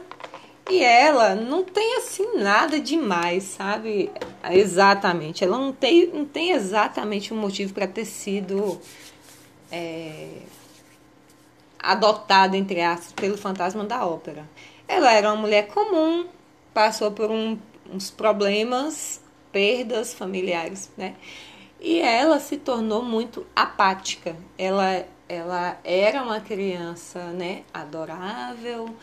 e 0.70 0.84
ela 0.84 1.34
não 1.34 1.64
tem 1.64 1.98
assim 1.98 2.38
nada 2.38 2.80
demais, 2.80 3.44
sabe? 3.44 4.12
Exatamente. 4.52 5.44
Ela 5.44 5.58
não 5.58 5.74
tem, 5.74 6.06
não 6.08 6.26
tem 6.26 6.52
exatamente 6.52 7.34
um 7.34 7.38
motivo 7.38 7.74
para 7.74 7.88
ter 7.88 8.06
sido 8.06 8.80
é, 9.72 10.28
adotada, 11.80 12.56
entre 12.56 12.82
aspas, 12.82 13.14
pelo 13.14 13.36
fantasma 13.36 13.84
da 13.84 14.06
ópera. 14.06 14.48
Ela 14.88 15.12
era 15.12 15.32
uma 15.32 15.42
mulher 15.42 15.68
comum, 15.70 16.28
passou 16.72 17.10
por 17.12 17.32
um, 17.32 17.58
uns 17.92 18.12
problemas, 18.12 19.22
perdas 19.52 20.14
familiares, 20.14 20.92
né? 20.98 21.16
E 21.80 22.00
ela 22.00 22.40
se 22.40 22.58
tornou 22.58 23.02
muito 23.02 23.46
apática. 23.56 24.36
Ela, 24.58 25.06
ela 25.28 25.80
era 25.84 26.22
uma 26.22 26.42
criança, 26.42 27.32
né, 27.32 27.64
adorável, 27.74 28.94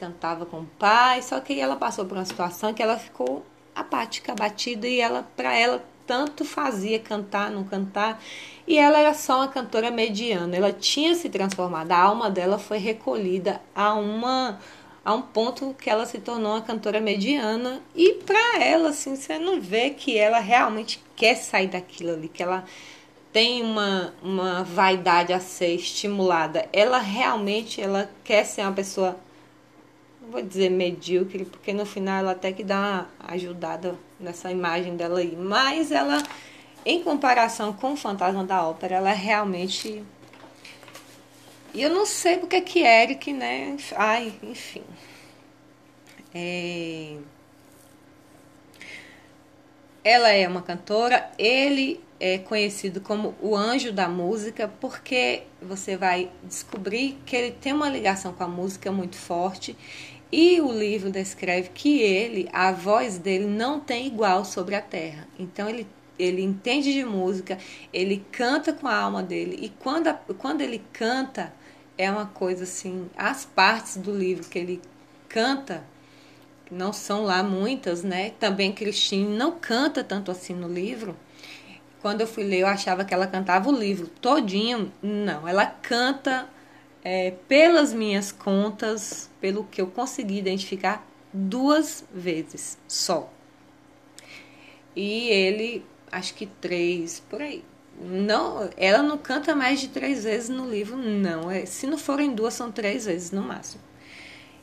cantava 0.00 0.46
com 0.46 0.60
o 0.60 0.66
pai, 0.78 1.20
só 1.20 1.38
que 1.40 1.60
ela 1.60 1.76
passou 1.76 2.06
por 2.06 2.16
uma 2.16 2.24
situação 2.24 2.72
que 2.72 2.82
ela 2.82 2.96
ficou 2.96 3.44
apática, 3.74 4.32
abatida 4.32 4.88
e 4.88 4.98
ela 4.98 5.28
para 5.36 5.54
ela 5.54 5.84
tanto 6.06 6.44
fazia 6.44 6.98
cantar, 6.98 7.52
não 7.52 7.62
cantar, 7.62 8.20
e 8.66 8.76
ela 8.76 8.98
era 8.98 9.14
só 9.14 9.36
uma 9.36 9.48
cantora 9.48 9.92
mediana. 9.92 10.56
Ela 10.56 10.72
tinha 10.72 11.14
se 11.14 11.28
transformado, 11.28 11.92
a 11.92 11.98
alma 11.98 12.28
dela 12.28 12.58
foi 12.58 12.78
recolhida 12.78 13.60
a 13.74 13.94
uma 13.94 14.58
a 15.04 15.14
um 15.14 15.22
ponto 15.22 15.74
que 15.78 15.88
ela 15.88 16.04
se 16.06 16.18
tornou 16.18 16.52
uma 16.52 16.60
cantora 16.60 17.00
mediana 17.00 17.80
e 17.94 18.14
para 18.14 18.62
ela 18.62 18.90
assim, 18.90 19.16
você 19.16 19.38
não 19.38 19.60
vê 19.60 19.90
que 19.90 20.16
ela 20.16 20.38
realmente 20.38 21.02
quer 21.16 21.36
sair 21.36 21.68
daquilo 21.68 22.12
ali, 22.12 22.28
que 22.28 22.42
ela 22.42 22.64
tem 23.32 23.62
uma, 23.62 24.12
uma 24.22 24.64
vaidade 24.64 25.32
a 25.32 25.40
ser 25.40 25.74
estimulada. 25.74 26.68
Ela 26.72 26.98
realmente 26.98 27.80
ela 27.80 28.10
quer 28.24 28.44
ser 28.44 28.62
uma 28.62 28.72
pessoa 28.72 29.16
vou 30.30 30.42
dizer 30.42 30.70
medíocre, 30.70 31.44
porque 31.44 31.72
no 31.72 31.84
final 31.84 32.20
ela 32.20 32.32
até 32.32 32.52
que 32.52 32.62
dá 32.62 32.78
uma 32.78 33.08
ajudada 33.32 33.96
nessa 34.18 34.50
imagem 34.50 34.96
dela 34.96 35.18
aí. 35.18 35.36
Mas 35.36 35.90
ela, 35.90 36.22
em 36.84 37.02
comparação 37.02 37.72
com 37.72 37.92
o 37.92 37.96
Fantasma 37.96 38.44
da 38.44 38.66
Ópera, 38.66 38.96
ela 38.96 39.12
realmente. 39.12 40.02
E 41.74 41.82
eu 41.82 41.90
não 41.90 42.04
sei 42.06 42.38
porque 42.38 42.60
que 42.60 42.80
Eric, 42.80 43.32
né? 43.32 43.76
Ai, 43.96 44.32
enfim. 44.42 44.82
É... 46.34 47.16
Ela 50.02 50.30
é 50.30 50.48
uma 50.48 50.62
cantora, 50.62 51.30
ele 51.38 52.00
é 52.18 52.38
conhecido 52.38 53.00
como 53.00 53.34
o 53.40 53.56
anjo 53.56 53.92
da 53.92 54.08
música, 54.08 54.70
porque 54.80 55.44
você 55.60 55.96
vai 55.96 56.30
descobrir 56.42 57.18
que 57.26 57.36
ele 57.36 57.52
tem 57.52 57.72
uma 57.72 57.88
ligação 57.88 58.32
com 58.32 58.44
a 58.44 58.48
música 58.48 58.90
muito 58.92 59.16
forte 59.16 59.76
e 60.32 60.60
o 60.60 60.70
livro 60.70 61.10
descreve 61.10 61.70
que 61.70 62.00
ele, 62.00 62.48
a 62.52 62.70
voz 62.70 63.18
dele 63.18 63.46
não 63.46 63.80
tem 63.80 64.06
igual 64.06 64.44
sobre 64.44 64.74
a 64.74 64.82
terra. 64.82 65.26
Então 65.38 65.68
ele, 65.68 65.86
ele 66.18 66.42
entende 66.42 66.92
de 66.92 67.04
música, 67.04 67.58
ele 67.92 68.24
canta 68.30 68.72
com 68.72 68.86
a 68.86 68.94
alma 68.94 69.22
dele. 69.22 69.58
E 69.60 69.68
quando, 69.68 70.14
quando 70.38 70.60
ele 70.60 70.82
canta, 70.92 71.52
é 72.00 72.10
uma 72.10 72.26
coisa 72.26 72.64
assim. 72.64 73.10
As 73.16 73.44
partes 73.44 73.96
do 73.98 74.16
livro 74.16 74.48
que 74.48 74.58
ele 74.58 74.80
canta, 75.28 75.84
não 76.70 76.92
são 76.92 77.24
lá 77.24 77.42
muitas, 77.42 78.02
né? 78.02 78.30
Também 78.40 78.72
Cristine 78.72 79.36
não 79.36 79.52
canta 79.52 80.02
tanto 80.02 80.30
assim 80.30 80.54
no 80.54 80.68
livro. 80.68 81.16
Quando 82.00 82.22
eu 82.22 82.26
fui 82.26 82.44
ler, 82.44 82.60
eu 82.60 82.66
achava 82.66 83.04
que 83.04 83.12
ela 83.12 83.26
cantava 83.26 83.68
o 83.68 83.72
livro 83.76 84.06
todinho. 84.08 84.90
Não, 85.02 85.46
ela 85.46 85.66
canta 85.66 86.48
é, 87.04 87.32
pelas 87.46 87.92
minhas 87.92 88.32
contas, 88.32 89.30
pelo 89.40 89.64
que 89.64 89.80
eu 89.80 89.86
consegui 89.88 90.38
identificar, 90.38 91.06
duas 91.32 92.04
vezes 92.12 92.78
só. 92.88 93.30
e 94.96 95.28
ele, 95.28 95.84
acho 96.10 96.34
que 96.34 96.46
três, 96.46 97.20
por 97.20 97.40
aí. 97.42 97.64
Não, 98.00 98.70
ela 98.78 99.02
não 99.02 99.18
canta 99.18 99.54
mais 99.54 99.78
de 99.78 99.88
três 99.88 100.24
vezes 100.24 100.48
no 100.48 100.68
livro, 100.68 100.96
não. 100.96 101.50
É, 101.50 101.66
se 101.66 101.86
não 101.86 101.98
forem 101.98 102.34
duas, 102.34 102.54
são 102.54 102.72
três 102.72 103.04
vezes 103.04 103.30
no 103.30 103.42
máximo. 103.42 103.82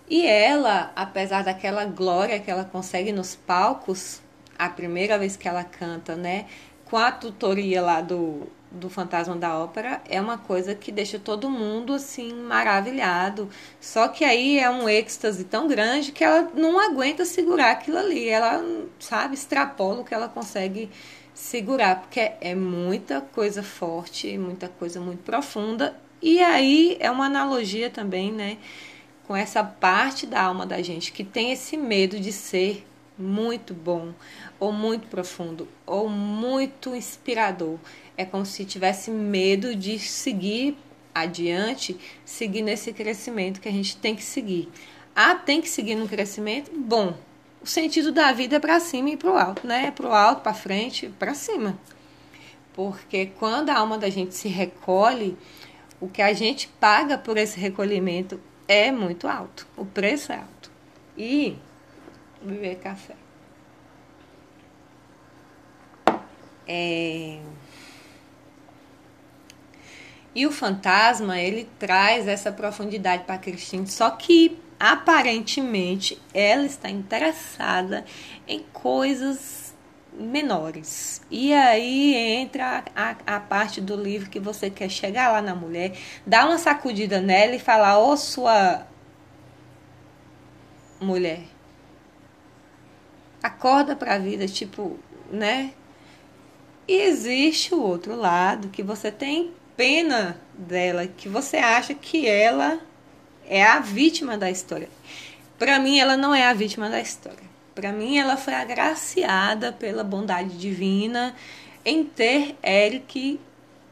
E 0.10 0.26
ela, 0.26 0.92
apesar 0.96 1.44
daquela 1.44 1.86
glória 1.86 2.40
que 2.40 2.50
ela 2.50 2.66
consegue 2.66 3.12
nos 3.12 3.36
palcos, 3.36 4.22
a 4.58 4.70
primeira 4.70 5.20
vez 5.20 5.38
que 5.38 5.48
ela 5.48 5.64
canta, 5.64 6.16
né, 6.16 6.48
com 6.86 6.98
a 6.98 7.12
tutoria 7.12 7.82
lá 7.82 8.02
do, 8.02 8.48
do 8.72 8.90
Fantasma 8.90 9.36
da 9.36 9.56
Ópera, 9.58 10.02
é 10.10 10.20
uma 10.20 10.38
coisa 10.38 10.74
que 10.74 10.92
deixa 10.92 11.20
todo 11.20 11.50
mundo 11.50 11.94
assim 11.94 12.34
maravilhado. 12.34 13.50
Só 13.80 14.08
que 14.08 14.24
aí 14.24 14.58
é 14.58 14.70
um 14.70 14.90
êxtase 14.90 15.44
tão 15.44 15.68
grande 15.68 16.12
que 16.12 16.24
ela 16.24 16.50
não 16.56 16.80
aguenta 16.80 17.26
segurar 17.26 17.72
aquilo 17.72 17.98
ali. 17.98 18.28
Ela, 18.30 18.64
sabe, 19.00 19.36
extrapola 19.36 20.02
o 20.02 20.06
que 20.06 20.14
ela 20.14 20.30
consegue 20.30 20.90
segurar, 21.38 22.02
porque 22.02 22.32
é 22.42 22.56
muita 22.56 23.22
coisa 23.22 23.62
forte, 23.62 24.36
muita 24.40 24.68
coisa 24.68 25.00
muito 25.00 25.22
profunda. 25.22 25.96
E 26.20 26.42
aí 26.42 26.98
é 27.00 27.12
uma 27.12 27.26
analogia 27.26 27.92
também, 27.92 28.32
né, 28.32 28.58
com 29.28 29.36
essa 29.36 29.64
parte 29.64 30.26
da 30.26 30.42
alma 30.42 30.66
da 30.66 30.82
gente 30.82 31.12
que 31.12 31.24
tem 31.24 31.52
esse 31.52 31.78
medo 31.78 32.20
de 32.20 32.32
ser 32.32 32.84
muito 33.16 33.72
bom, 33.72 34.14
ou 34.60 34.72
muito 34.72 35.08
profundo, 35.08 35.68
ou 35.86 36.10
muito 36.10 36.96
inspirador. 36.96 37.78
É 38.18 38.26
como 38.26 38.44
se 38.44 38.66
tivesse 38.66 39.12
medo 39.12 39.76
de 39.76 40.00
seguir 40.00 40.76
adiante, 41.14 42.00
seguir 42.26 42.64
nesse 42.64 42.92
crescimento 42.92 43.62
que 43.62 43.70
a 43.70 43.72
gente 43.72 43.96
tem 43.98 44.16
que 44.16 44.24
seguir. 44.24 44.70
Ah, 45.16 45.36
tem 45.36 45.62
que 45.62 45.70
seguir 45.70 45.96
no 45.96 46.08
crescimento? 46.08 46.72
Bom, 46.76 47.16
o 47.68 47.70
sentido 47.70 48.14
da 48.14 48.32
vida 48.32 48.56
é 48.56 48.60
para 48.62 48.80
cima 48.80 49.10
e 49.10 49.18
para 49.18 49.30
o 49.30 49.38
alto, 49.38 49.68
né? 49.68 49.88
É 49.88 49.92
para 49.92 50.08
o 50.08 50.14
alto, 50.14 50.42
para 50.42 50.54
frente, 50.54 51.10
para 51.20 51.34
cima. 51.34 51.78
Porque 52.74 53.26
quando 53.38 53.70
a 53.70 53.78
alma 53.78 53.98
da 53.98 54.10
gente 54.10 54.34
se 54.34 54.48
recolhe, 54.48 55.38
o 56.00 56.08
que 56.08 56.22
a 56.22 56.32
gente 56.32 56.70
paga 56.80 57.18
por 57.18 57.38
esse 57.38 57.60
recolhimento 57.60 58.40
é 58.70 58.90
muito 58.90 59.28
alto. 59.28 59.68
O 59.76 59.86
preço 59.86 60.32
é 60.32 60.38
alto. 60.38 60.72
E 61.18 61.58
beber 62.42 62.78
café. 62.78 63.16
É... 66.66 67.42
E 70.34 70.48
o 70.48 70.52
fantasma, 70.54 71.38
ele 71.38 71.68
traz 71.78 72.30
essa 72.30 72.50
profundidade 72.50 73.26
para 73.26 73.38
Cristine, 73.38 73.88
só 73.88 74.10
que 74.12 74.58
aparentemente 74.80 76.22
ela 76.34 76.66
está 76.66 76.90
interessada 76.90 78.06
em 78.48 78.64
coisas 78.74 79.76
menores. 80.14 81.22
E 81.30 81.54
aí 81.54 82.16
entra 82.16 82.84
a, 82.96 83.16
a, 83.26 83.40
parte 83.40 83.80
do 83.80 83.96
livro 83.96 84.30
que 84.30 84.40
você 84.40 84.70
quer 84.70 84.90
chegar 84.90 85.32
lá 85.32 85.42
na 85.42 85.56
mulher, 85.56 85.98
dar 86.26 86.48
uma 86.48 86.58
sacudida 86.58 87.22
nela 87.22 87.56
e 87.56 87.60
falar: 87.60 88.00
Ô, 88.00 88.12
oh, 88.12 88.18
sua 88.18 88.88
mulher, 91.00 91.44
acorda 93.42 93.96
para 93.96 94.16
a 94.16 94.20
vida, 94.20 94.48
tipo, 94.48 95.00
né? 95.32 95.74
E 96.88 97.02
existe 97.02 97.76
o 97.76 97.82
outro 97.82 98.16
lado 98.16 98.70
que 98.70 98.82
você 98.82 99.12
tem 99.12 99.54
pena 99.76 100.40
dela, 100.54 101.06
que 101.06 101.28
você 101.30 101.58
acha 101.58 101.94
que 101.94 102.28
ela 102.28 102.80
é 103.48 103.64
a 103.64 103.80
vítima 103.80 104.38
da 104.38 104.50
história. 104.50 104.90
Para 105.58 105.80
mim, 105.80 106.00
ela 106.00 106.16
não 106.16 106.34
é 106.34 106.46
a 106.46 106.54
vítima 106.54 106.90
da 106.90 107.00
história. 107.00 107.48
Para 107.74 107.92
mim, 107.92 108.18
ela 108.18 108.38
foi 108.38 108.54
agraciada 108.54 109.72
pela 109.72 110.04
bondade 110.04 110.58
divina 110.58 111.36
em 111.86 112.04
ter 112.04 112.56
Eric 112.64 113.40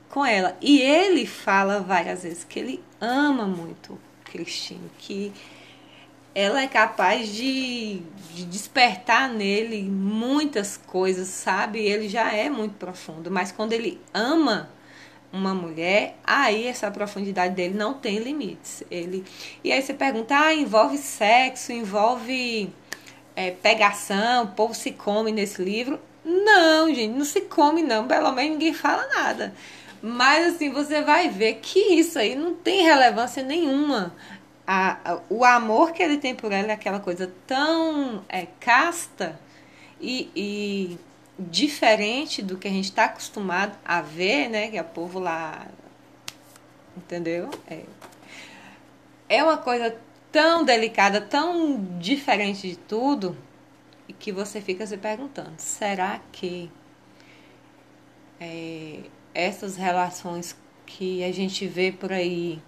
com 0.09 0.25
ela. 0.25 0.57
E 0.61 0.81
ele 0.81 1.25
fala 1.25 1.79
várias 1.79 2.23
vezes 2.23 2.43
que 2.43 2.59
ele 2.59 2.83
ama 2.99 3.45
muito 3.45 3.99
Cristine, 4.23 4.91
que 4.97 5.31
ela 6.33 6.61
é 6.61 6.67
capaz 6.67 7.29
de, 7.33 8.01
de, 8.33 8.45
despertar 8.45 9.29
nele 9.29 9.83
muitas 9.83 10.75
coisas, 10.75 11.29
sabe? 11.29 11.79
Ele 11.79 12.09
já 12.09 12.33
é 12.33 12.49
muito 12.49 12.73
profundo, 12.75 13.31
mas 13.31 13.53
quando 13.53 13.71
ele 13.71 14.01
ama 14.13 14.69
uma 15.35 15.53
mulher, 15.53 16.17
aí 16.23 16.67
essa 16.67 16.89
profundidade 16.89 17.53
dele 17.53 17.73
não 17.73 17.93
tem 17.93 18.19
limites. 18.19 18.83
Ele 18.89 19.23
e 19.63 19.71
aí 19.71 19.81
você 19.81 19.93
pergunta, 19.93 20.37
ah, 20.37 20.53
envolve 20.53 20.97
sexo, 20.97 21.71
envolve 21.71 22.69
é, 23.35 23.51
pegação, 23.51 24.45
o 24.45 24.47
povo 24.47 24.73
se 24.73 24.91
come 24.91 25.31
nesse 25.31 25.61
livro? 25.61 25.99
Não, 26.23 26.93
gente, 26.93 27.13
não 27.13 27.25
se 27.25 27.41
come 27.41 27.83
não. 27.83 28.07
Pelo 28.07 28.31
menos 28.31 28.51
ninguém 28.53 28.73
fala 28.73 29.07
nada. 29.07 29.53
Mas 30.01 30.55
assim, 30.55 30.69
você 30.69 31.01
vai 31.01 31.29
ver 31.29 31.55
que 31.55 31.79
isso 31.79 32.19
aí 32.19 32.35
não 32.35 32.53
tem 32.53 32.83
relevância 32.83 33.43
nenhuma 33.43 34.13
a, 34.67 34.97
a, 35.03 35.19
o 35.29 35.43
amor 35.45 35.91
que 35.91 36.01
ele 36.01 36.17
tem 36.17 36.33
por 36.33 36.51
ela 36.51 36.69
é 36.69 36.73
aquela 36.73 36.99
coisa 36.99 37.31
tão 37.45 38.23
é, 38.27 38.47
casta 38.59 39.39
e, 40.01 40.29
e 40.35 40.97
diferente 41.37 42.41
do 42.41 42.57
que 42.57 42.67
a 42.67 42.71
gente 42.71 42.85
está 42.85 43.05
acostumado 43.05 43.77
a 43.83 44.01
ver, 44.01 44.49
né? 44.49 44.69
Que 44.69 44.77
é 44.77 44.81
o 44.81 44.85
povo 44.85 45.19
lá. 45.19 45.67
Entendeu? 46.95 47.49
É, 47.67 47.83
é 49.27 49.43
uma 49.43 49.57
coisa 49.57 49.95
tão 50.31 50.63
delicada, 50.63 51.19
tão 51.21 51.83
diferente 51.99 52.69
de 52.69 52.75
tudo, 52.77 53.37
e 54.07 54.13
que 54.13 54.31
você 54.31 54.61
fica 54.61 54.85
se 54.87 54.97
perguntando: 54.97 55.53
será 55.57 56.21
que 56.31 56.71
é, 58.39 59.01
essas 59.33 59.75
relações 59.75 60.55
que 60.85 61.23
a 61.23 61.31
gente 61.31 61.67
vê 61.67 61.91
por 61.91 62.11
aí 62.11 62.61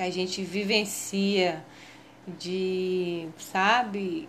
que 0.00 0.02
a 0.02 0.10
gente 0.10 0.42
vivencia 0.42 1.62
de, 2.26 3.28
sabe, 3.36 4.28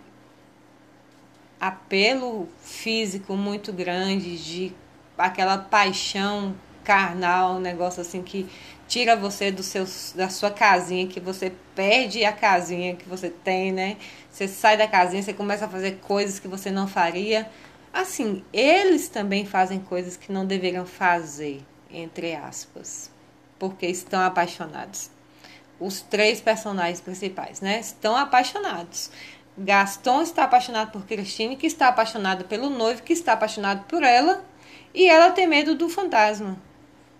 apelo 1.62 2.48
físico 2.60 3.36
muito 3.36 3.72
grande, 3.72 4.36
de 4.36 4.72
aquela 5.16 5.56
paixão 5.56 6.56
carnal, 6.82 7.54
um 7.54 7.60
negócio 7.60 8.00
assim 8.00 8.20
que 8.20 8.48
tira 8.88 9.14
você 9.14 9.52
do 9.52 9.62
seu, 9.62 9.86
da 10.16 10.28
sua 10.28 10.50
casinha, 10.50 11.06
que 11.06 11.20
você 11.20 11.52
perde 11.72 12.24
a 12.24 12.32
casinha 12.32 12.96
que 12.96 13.08
você 13.08 13.30
tem, 13.30 13.70
né? 13.70 13.96
Você 14.28 14.48
sai 14.48 14.76
da 14.76 14.88
casinha, 14.88 15.22
você 15.22 15.32
começa 15.32 15.66
a 15.66 15.68
fazer 15.68 16.00
coisas 16.00 16.40
que 16.40 16.48
você 16.48 16.68
não 16.68 16.88
faria. 16.88 17.48
Assim, 17.92 18.42
eles 18.52 19.08
também 19.08 19.46
fazem 19.46 19.78
coisas 19.78 20.16
que 20.16 20.32
não 20.32 20.44
deveriam 20.44 20.84
fazer, 20.84 21.62
entre 21.88 22.34
aspas, 22.34 23.08
porque 23.56 23.86
estão 23.86 24.20
apaixonados 24.20 25.12
os 25.82 26.00
três 26.00 26.40
personagens 26.40 27.00
principais, 27.00 27.60
né? 27.60 27.80
Estão 27.80 28.16
apaixonados. 28.16 29.10
Gaston 29.56 30.22
está 30.22 30.44
apaixonado 30.44 30.92
por 30.92 31.04
Christine, 31.06 31.56
que 31.56 31.66
está 31.66 31.88
apaixonada 31.88 32.44
pelo 32.44 32.70
noivo, 32.70 33.02
que 33.02 33.12
está 33.12 33.34
apaixonado 33.34 33.84
por 33.84 34.02
ela, 34.02 34.44
e 34.94 35.08
ela 35.08 35.30
tem 35.30 35.46
medo 35.46 35.74
do 35.74 35.88
fantasma. 35.88 36.58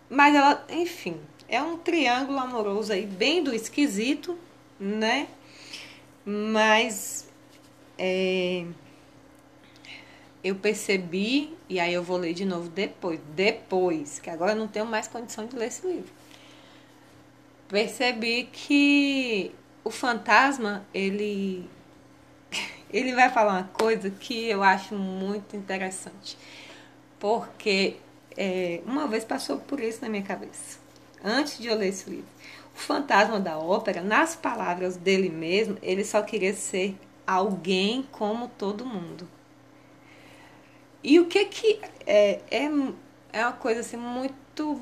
Mas 0.09 0.35
ela, 0.35 0.64
enfim, 0.71 1.21
é 1.49 1.62
um 1.62 1.77
triângulo 1.77 2.38
amoroso 2.38 2.92
aí, 2.92 3.07
bem 3.07 3.42
do 3.42 3.55
esquisito, 3.55 4.38
né? 4.79 5.29
Mas 6.25 7.29
é, 7.99 8.64
eu 10.42 10.55
percebi, 10.57 11.57
e 11.68 11.79
aí 11.81 11.92
eu 11.92 12.03
vou 12.03 12.16
ler 12.16 12.35
de 12.35 12.45
novo 12.45 12.68
depois, 12.68 13.21
depois, 13.35 14.18
que 14.18 14.31
agora 14.31 14.53
eu 14.53 14.57
não 14.57 14.68
tenho 14.68 14.87
mais 14.87 15.09
condição 15.09 15.47
de 15.47 15.57
ler 15.57 15.68
esse 15.68 15.87
livro 15.87 16.23
percebi 17.73 18.51
que 18.53 19.51
o 19.83 19.90
fantasma, 19.90 20.87
ele 20.92 21.68
ele 22.92 23.14
vai 23.14 23.31
falar 23.31 23.52
uma 23.52 23.70
coisa 23.72 24.11
que 24.11 24.48
eu 24.48 24.62
acho 24.62 24.94
muito 24.94 25.57
interessante. 25.57 26.37
Porque 27.18 27.96
é, 28.37 28.81
uma 28.87 29.07
vez 29.07 29.24
passou 29.24 29.59
por 29.59 29.81
isso 29.81 30.00
na 30.02 30.09
minha 30.09 30.22
cabeça, 30.22 30.78
antes 31.24 31.59
de 31.59 31.68
eu 31.68 31.76
ler 31.76 31.88
esse 31.88 32.09
livro. 32.11 32.26
O 32.74 32.78
fantasma 32.78 33.38
da 33.38 33.59
ópera, 33.59 34.02
nas 34.02 34.35
palavras 34.35 34.96
dele 34.96 35.28
mesmo, 35.28 35.76
ele 35.83 36.05
só 36.05 36.22
queria 36.22 36.55
ser 36.55 36.96
alguém 37.26 38.07
como 38.11 38.48
todo 38.48 38.85
mundo. 38.85 39.28
E 41.05 41.18
o 41.18 41.26
que 41.26 41.44
que 41.46 41.81
é, 42.07 42.40
é, 42.50 42.70
é 43.33 43.44
uma 43.44 43.52
coisa 43.52 43.81
assim 43.81 43.96
muito 43.96 44.81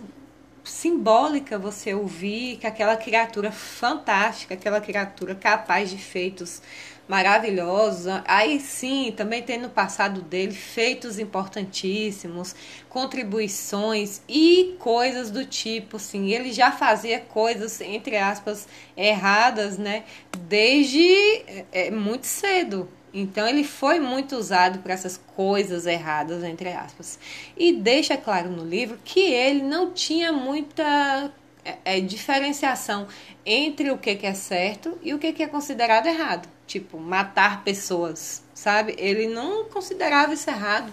simbólica 0.63 1.59
você 1.59 1.95
ouvir 1.95 2.59
que 2.59 2.67
aquela 2.67 2.97
criatura 2.97 3.51
fantástica, 3.51 4.55
aquela 4.55 4.81
criatura 4.81 5.35
capaz 5.35 5.91
de 5.91 5.99
feitos 5.99 6.63
maravilhosos, 7.11 8.07
aí 8.25 8.61
sim, 8.61 9.13
também 9.17 9.43
tem 9.43 9.59
no 9.59 9.69
passado 9.69 10.23
dele 10.23 10.53
feitos 10.53 11.19
importantíssimos, 11.19 12.55
contribuições 12.89 14.23
e 14.29 14.77
coisas 14.79 15.29
do 15.29 15.45
tipo, 15.45 15.97
assim, 15.97 16.31
ele 16.31 16.53
já 16.53 16.71
fazia 16.71 17.19
coisas, 17.19 17.81
entre 17.81 18.17
aspas, 18.17 18.69
erradas, 18.97 19.77
né, 19.77 20.05
desde 20.39 21.43
é, 21.73 21.91
muito 21.91 22.27
cedo, 22.29 22.89
Então 23.13 23.45
ele 23.49 23.65
foi 23.65 23.99
muito 23.99 24.37
usado 24.37 24.79
para 24.79 24.93
essas 24.95 25.17
coisas 25.35 25.87
erradas, 25.87 26.45
entre 26.45 26.69
aspas. 26.73 27.19
E 27.57 27.73
deixa 27.73 28.17
claro 28.17 28.49
no 28.49 28.65
livro 28.65 28.97
que 29.05 29.19
ele 29.19 29.63
não 29.63 29.91
tinha 29.93 30.33
muita 30.33 31.33
é, 31.65 31.77
é, 31.85 32.01
diferenciação 32.01 33.09
entre 33.45 33.91
o 33.91 33.99
que, 33.99 34.15
que 34.15 34.27
é 34.27 34.35
certo 34.35 34.97
e 35.03 35.13
o 35.13 35.19
que, 35.19 35.33
que 35.33 35.43
é 35.43 35.49
considerado 35.49 36.07
errado. 36.07 36.49
Tipo, 36.71 37.01
matar 37.01 37.65
pessoas, 37.65 38.45
sabe? 38.55 38.95
Ele 38.97 39.27
não 39.27 39.65
considerava 39.65 40.33
isso 40.33 40.49
errado, 40.49 40.93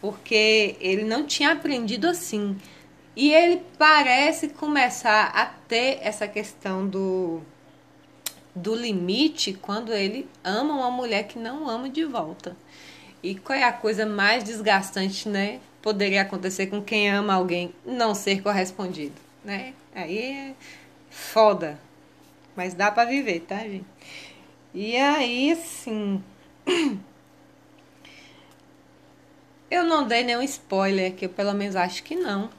porque 0.00 0.76
ele 0.78 1.02
não 1.02 1.26
tinha 1.26 1.50
aprendido 1.50 2.06
assim. 2.06 2.56
E 3.16 3.32
ele 3.32 3.60
parece 3.76 4.50
começar 4.50 5.32
a 5.34 5.46
ter 5.46 5.98
essa 6.00 6.28
questão 6.28 6.86
do, 6.86 7.42
do 8.54 8.72
limite 8.72 9.52
quando 9.52 9.92
ele 9.92 10.28
ama 10.44 10.74
uma 10.74 10.92
mulher 10.92 11.24
que 11.24 11.40
não 11.40 11.68
ama 11.68 11.90
de 11.90 12.04
volta. 12.04 12.56
E 13.20 13.34
qual 13.34 13.58
é 13.58 13.64
a 13.64 13.72
coisa 13.72 14.06
mais 14.06 14.44
desgastante, 14.44 15.28
né? 15.28 15.58
Poderia 15.82 16.22
acontecer 16.22 16.68
com 16.68 16.80
quem 16.80 17.10
ama 17.10 17.34
alguém 17.34 17.74
não 17.84 18.14
ser 18.14 18.44
correspondido, 18.44 19.16
né? 19.44 19.74
Aí 19.92 20.18
é 20.18 20.54
foda. 21.10 21.80
Mas 22.54 22.74
dá 22.74 22.92
para 22.92 23.10
viver, 23.10 23.40
tá, 23.40 23.58
gente? 23.58 23.84
E 24.74 24.96
aí, 24.96 25.52
assim. 25.52 26.22
Eu 29.70 29.84
não 29.84 30.06
dei 30.06 30.24
nenhum 30.24 30.42
spoiler, 30.42 31.14
que 31.14 31.26
eu 31.26 31.28
pelo 31.28 31.54
menos 31.54 31.76
acho 31.76 32.02
que 32.02 32.16
não. 32.16 32.50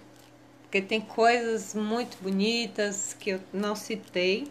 Porque 0.61 0.81
tem 0.81 1.01
coisas 1.01 1.75
muito 1.75 2.17
bonitas 2.23 3.13
que 3.19 3.31
eu 3.31 3.41
não 3.51 3.75
citei. 3.75 4.47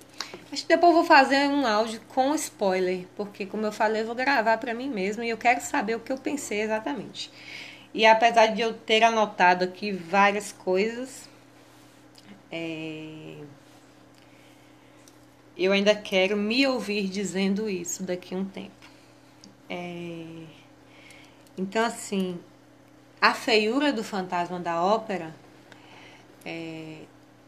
Acho 0.53 0.62
que 0.62 0.68
depois 0.68 0.90
eu 0.90 0.96
vou 0.99 1.05
fazer 1.05 1.49
um 1.49 1.66
áudio 1.66 2.03
com 2.09 2.35
spoiler. 2.35 3.07
Porque, 3.16 3.46
como 3.46 3.64
eu 3.64 3.73
falei, 3.73 4.03
eu 4.03 4.07
vou 4.07 4.14
gravar 4.14 4.59
para 4.59 4.75
mim 4.75 4.90
mesmo 4.90 5.23
e 5.23 5.31
eu 5.31 5.38
quero 5.38 5.62
saber 5.62 5.94
o 5.94 6.01
que 6.01 6.12
eu 6.12 6.18
pensei 6.18 6.61
exatamente. 6.61 7.31
E 7.94 8.05
apesar 8.05 8.49
de 8.49 8.61
eu 8.61 8.75
ter 8.75 9.03
anotado 9.03 9.64
aqui 9.64 9.90
várias 9.90 10.53
coisas, 10.53 11.27
é... 12.53 13.37
Eu 15.62 15.73
ainda 15.73 15.94
quero 15.94 16.38
me 16.38 16.66
ouvir 16.66 17.07
dizendo 17.07 17.68
isso 17.68 18.03
daqui 18.03 18.35
a 18.35 18.38
um 18.38 18.46
tempo. 18.46 18.70
É... 19.68 20.25
Então, 21.55 21.85
assim, 21.85 22.40
a 23.20 23.35
feiura 23.35 23.92
do 23.92 24.03
fantasma 24.03 24.59
da 24.59 24.83
ópera 24.83 25.37
é... 26.46 27.03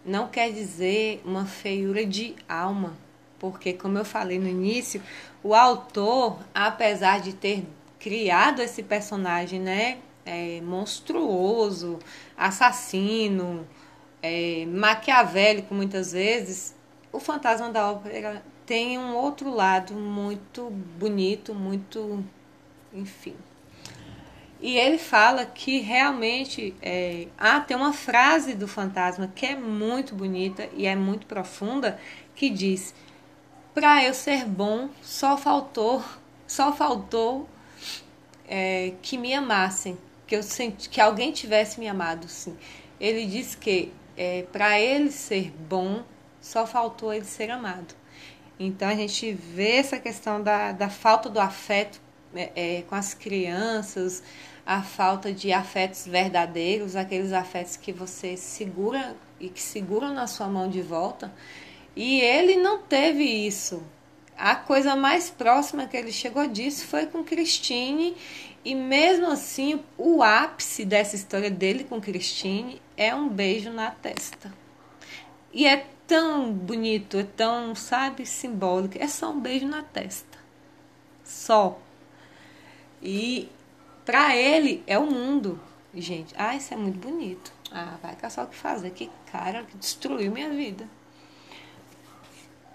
não 0.05 0.29
quer 0.29 0.53
dizer 0.53 1.22
uma 1.25 1.46
feiura 1.46 2.05
de 2.05 2.37
alma, 2.46 2.94
porque, 3.38 3.72
como 3.72 3.96
eu 3.96 4.05
falei 4.05 4.38
no 4.38 4.46
início, 4.46 5.03
o 5.42 5.55
autor, 5.55 6.38
apesar 6.55 7.18
de 7.18 7.33
ter 7.33 7.64
criado 7.98 8.61
esse 8.61 8.83
personagem, 8.83 9.59
né, 9.59 10.01
é, 10.27 10.61
monstruoso, 10.61 11.98
assassino, 12.37 13.66
é, 14.22 14.66
maquiavélico 14.66 15.75
muitas 15.75 16.12
vezes, 16.12 16.75
o 17.12 17.20
Fantasma 17.20 17.70
da 17.70 17.90
Ópera 17.90 18.42
tem 18.64 18.98
um 18.98 19.14
outro 19.14 19.51
lado 19.51 19.94
muito 19.94 20.70
bonito, 20.70 21.55
muito. 21.55 22.25
enfim. 22.92 23.37
E 24.61 24.79
ele 24.79 24.96
fala 24.96 25.44
que 25.44 25.81
realmente. 25.81 26.75
É, 26.81 27.27
ah, 27.37 27.61
tem 27.61 27.77
uma 27.77 27.92
frase 27.92 28.55
do 28.55 28.68
fantasma 28.68 29.31
que 29.35 29.44
é 29.44 29.57
muito 29.57 30.14
bonita 30.14 30.68
e 30.72 30.87
é 30.87 30.94
muito 30.94 31.27
profunda, 31.27 31.98
que 32.35 32.48
diz: 32.48 32.94
Para 33.75 34.05
eu 34.05 34.14
ser 34.14 34.44
bom, 34.46 34.88
só 35.03 35.37
faltou, 35.37 36.03
só 36.46 36.72
faltou 36.72 37.48
é, 38.48 38.94
que 39.03 39.18
me 39.18 39.35
amassem, 39.35 39.98
que 40.27 40.37
eu 40.37 40.42
senti, 40.42 40.88
que 40.88 41.01
alguém 41.01 41.33
tivesse 41.33 41.81
me 41.81 41.88
amado, 41.88 42.29
sim. 42.29 42.57
Ele 43.01 43.27
diz 43.27 43.57
que 43.57 43.92
é, 44.16 44.44
para 44.53 44.79
ele 44.79 45.11
ser 45.11 45.51
bom, 45.68 46.05
só 46.42 46.66
faltou 46.66 47.14
ele 47.14 47.24
ser 47.24 47.50
amado. 47.50 47.94
Então 48.61 48.88
a 48.88 48.94
gente 48.94 49.33
vê 49.33 49.76
essa 49.76 49.98
questão 49.98 50.42
da, 50.42 50.72
da 50.72 50.90
falta 50.90 51.31
do 51.31 51.40
afeto 51.40 51.98
é, 52.35 52.50
é, 52.55 52.83
com 52.83 52.94
as 52.94 53.14
crianças, 53.14 54.22
a 54.64 54.83
falta 54.83 55.33
de 55.33 55.52
afetos 55.52 56.07
verdadeiros, 56.07 56.96
aqueles 56.96 57.33
afetos 57.33 57.76
que 57.76 57.92
você 57.92 58.37
segura 58.37 59.16
e 59.40 59.48
que 59.48 59.61
seguram 59.61 60.12
na 60.12 60.26
sua 60.26 60.48
mão 60.48 60.68
de 60.68 60.83
volta. 60.83 61.33
E 61.96 62.20
ele 62.20 62.57
não 62.57 62.83
teve 62.83 63.24
isso. 63.24 63.83
A 64.37 64.57
coisa 64.57 64.96
mais 64.96 65.31
próxima 65.31 65.87
que 65.87 65.96
ele 65.96 66.12
chegou 66.12 66.46
disso 66.46 66.87
foi 66.87 67.07
com 67.07 67.22
Christine, 67.22 68.16
e 68.64 68.74
mesmo 68.74 69.26
assim, 69.26 69.83
o 69.98 70.22
ápice 70.22 70.85
dessa 70.85 71.16
história 71.16 71.50
dele 71.50 71.85
com 71.85 72.00
Christine 72.00 72.81
é 72.96 73.14
um 73.14 73.28
beijo 73.28 73.70
na 73.70 73.90
testa. 73.90 74.62
E 75.53 75.67
é 75.67 75.87
tão 76.07 76.53
bonito, 76.53 77.19
é 77.19 77.25
tão, 77.25 77.75
sabe, 77.75 78.25
simbólico. 78.25 78.97
É 78.99 79.07
só 79.07 79.31
um 79.31 79.41
beijo 79.41 79.67
na 79.67 79.83
testa. 79.83 80.38
Só. 81.25 81.79
E 83.03 83.49
para 84.05 84.37
ele 84.37 84.83
é 84.87 84.99
o 84.99 85.07
mundo. 85.07 85.61
Gente, 85.95 86.35
ah, 86.38 86.57
isso 86.57 86.73
é 86.73 86.77
muito 86.77 86.99
bonito. 86.99 87.53
Ah, 87.71 87.99
vai 88.03 88.17
caçar 88.17 88.45
o 88.45 88.49
que 88.49 88.57
fazer. 88.57 88.91
Que 88.91 89.11
cara 89.31 89.65
que 89.65 89.77
destruiu 89.77 90.33
minha 90.33 90.51
vida. 90.51 90.88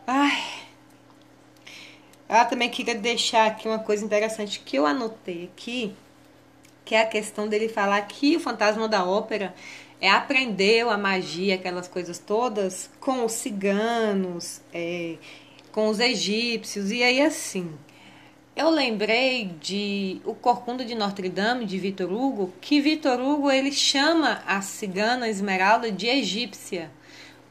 Ai. 0.05 0.67
Ah, 2.29 2.45
também 2.45 2.69
queria 2.69 2.95
deixar 2.95 3.47
aqui 3.47 3.67
uma 3.67 3.79
coisa 3.79 4.03
interessante 4.03 4.59
que 4.59 4.77
eu 4.77 4.85
anotei 4.85 5.45
aqui, 5.45 5.95
que 6.83 6.93
é 6.93 7.01
a 7.01 7.07
questão 7.07 7.47
dele 7.47 7.69
falar 7.69 8.01
que 8.01 8.35
o 8.35 8.39
fantasma 8.39 8.87
da 8.87 9.05
ópera 9.05 9.55
é, 9.99 10.09
aprendeu 10.09 10.89
a 10.89 10.97
magia, 10.97 11.55
aquelas 11.55 11.87
coisas 11.87 12.19
todas, 12.19 12.89
com 12.99 13.25
os 13.25 13.33
ciganos, 13.33 14.61
é, 14.73 15.15
com 15.71 15.87
os 15.87 15.99
egípcios, 15.99 16.91
e 16.91 17.03
aí 17.03 17.21
assim. 17.21 17.71
Eu 18.55 18.71
lembrei 18.71 19.51
de 19.61 20.19
O 20.25 20.33
Corcunda 20.33 20.83
de 20.83 20.95
Notre 20.95 21.29
Dame, 21.29 21.63
de 21.63 21.77
Vitor 21.77 22.11
Hugo, 22.11 22.51
que 22.59 22.81
Vitor 22.81 23.19
Hugo 23.19 23.51
ele 23.51 23.71
chama 23.71 24.41
a 24.47 24.61
cigana 24.61 25.29
Esmeralda 25.29 25.91
de 25.91 26.07
egípcia, 26.07 26.89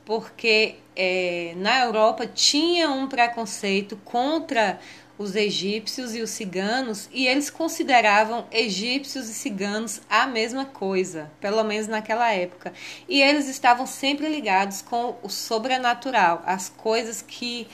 porque 0.04 0.76
é, 0.96 1.54
na 1.56 1.85
Europa 1.85 2.26
tinha 2.26 2.90
um 2.90 3.06
preconceito 3.06 3.96
contra 4.04 4.80
os 5.18 5.35
egípcios 5.35 6.14
e 6.14 6.20
os 6.20 6.31
ciganos, 6.31 7.09
e 7.12 7.26
eles 7.26 7.48
consideravam 7.48 8.46
egípcios 8.50 9.29
e 9.29 9.35
ciganos 9.35 10.00
a 10.09 10.26
mesma 10.26 10.66
coisa, 10.66 11.31
pelo 11.40 11.62
menos 11.64 11.87
naquela 11.87 12.33
época. 12.33 12.72
E 13.09 13.22
eles 13.22 13.48
estavam 13.48 13.87
sempre 13.87 14.29
ligados 14.29 14.83
com 14.83 15.16
o 15.22 15.29
sobrenatural, 15.29 16.42
as 16.44 16.68
coisas 16.68 17.22
que 17.22 17.66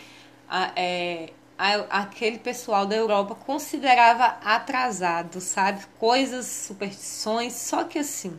a, 0.49 0.73
é, 0.77 1.31
a, 1.59 2.03
aquele 2.03 2.39
pessoal 2.39 2.87
da 2.87 2.95
Europa 2.95 3.35
considerava 3.35 4.37
atrasado, 4.45 5.41
sabe? 5.41 5.85
Coisas, 5.99 6.47
superstições, 6.47 7.55
só 7.55 7.85
que 7.85 7.99
assim. 7.99 8.39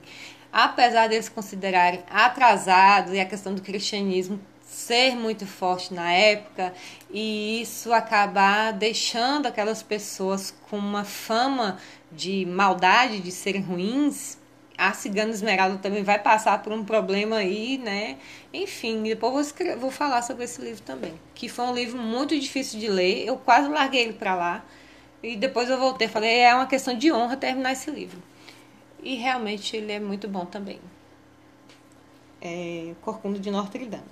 Apesar 0.51 1.07
deles 1.07 1.29
considerarem 1.29 2.03
atrasado 2.09 3.13
e 3.13 3.19
a 3.19 3.25
questão 3.25 3.55
do 3.55 3.61
cristianismo 3.61 4.39
ser 4.83 5.15
muito 5.15 5.45
forte 5.45 5.93
na 5.93 6.11
época 6.11 6.73
e 7.09 7.61
isso 7.61 7.93
acabar 7.93 8.73
deixando 8.73 9.47
aquelas 9.47 9.81
pessoas 9.81 10.53
com 10.69 10.77
uma 10.77 11.03
fama 11.03 11.77
de 12.11 12.45
maldade, 12.45 13.19
de 13.19 13.31
serem 13.31 13.61
ruins. 13.61 14.37
A 14.77 14.91
Cigana 14.93 15.31
Esmeralda 15.31 15.77
também 15.77 16.03
vai 16.03 16.19
passar 16.19 16.61
por 16.61 16.73
um 16.73 16.83
problema 16.83 17.37
aí, 17.37 17.77
né? 17.77 18.17
Enfim, 18.53 19.03
depois 19.03 19.31
vou, 19.31 19.41
escrever, 19.41 19.77
vou 19.77 19.91
falar 19.91 20.21
sobre 20.23 20.43
esse 20.45 20.61
livro 20.61 20.81
também. 20.81 21.13
Que 21.35 21.47
foi 21.47 21.65
um 21.65 21.73
livro 21.73 22.01
muito 22.01 22.37
difícil 22.37 22.79
de 22.79 22.87
ler. 22.87 23.25
Eu 23.25 23.37
quase 23.37 23.69
larguei 23.69 24.01
ele 24.01 24.13
para 24.13 24.35
lá. 24.35 24.65
E 25.21 25.35
depois 25.35 25.69
eu 25.69 25.77
voltei 25.77 26.07
falei, 26.07 26.39
é 26.39 26.53
uma 26.53 26.67
questão 26.67 26.97
de 26.97 27.11
honra 27.11 27.37
terminar 27.37 27.71
esse 27.71 27.89
livro. 27.89 28.21
E 29.01 29.15
realmente 29.15 29.77
ele 29.77 29.91
é 29.91 29.99
muito 29.99 30.27
bom 30.27 30.45
também. 30.45 30.79
É 32.45 32.91
Corcunda 33.01 33.39
de 33.39 33.49
Notre 33.49 33.85
Dame. 33.85 34.03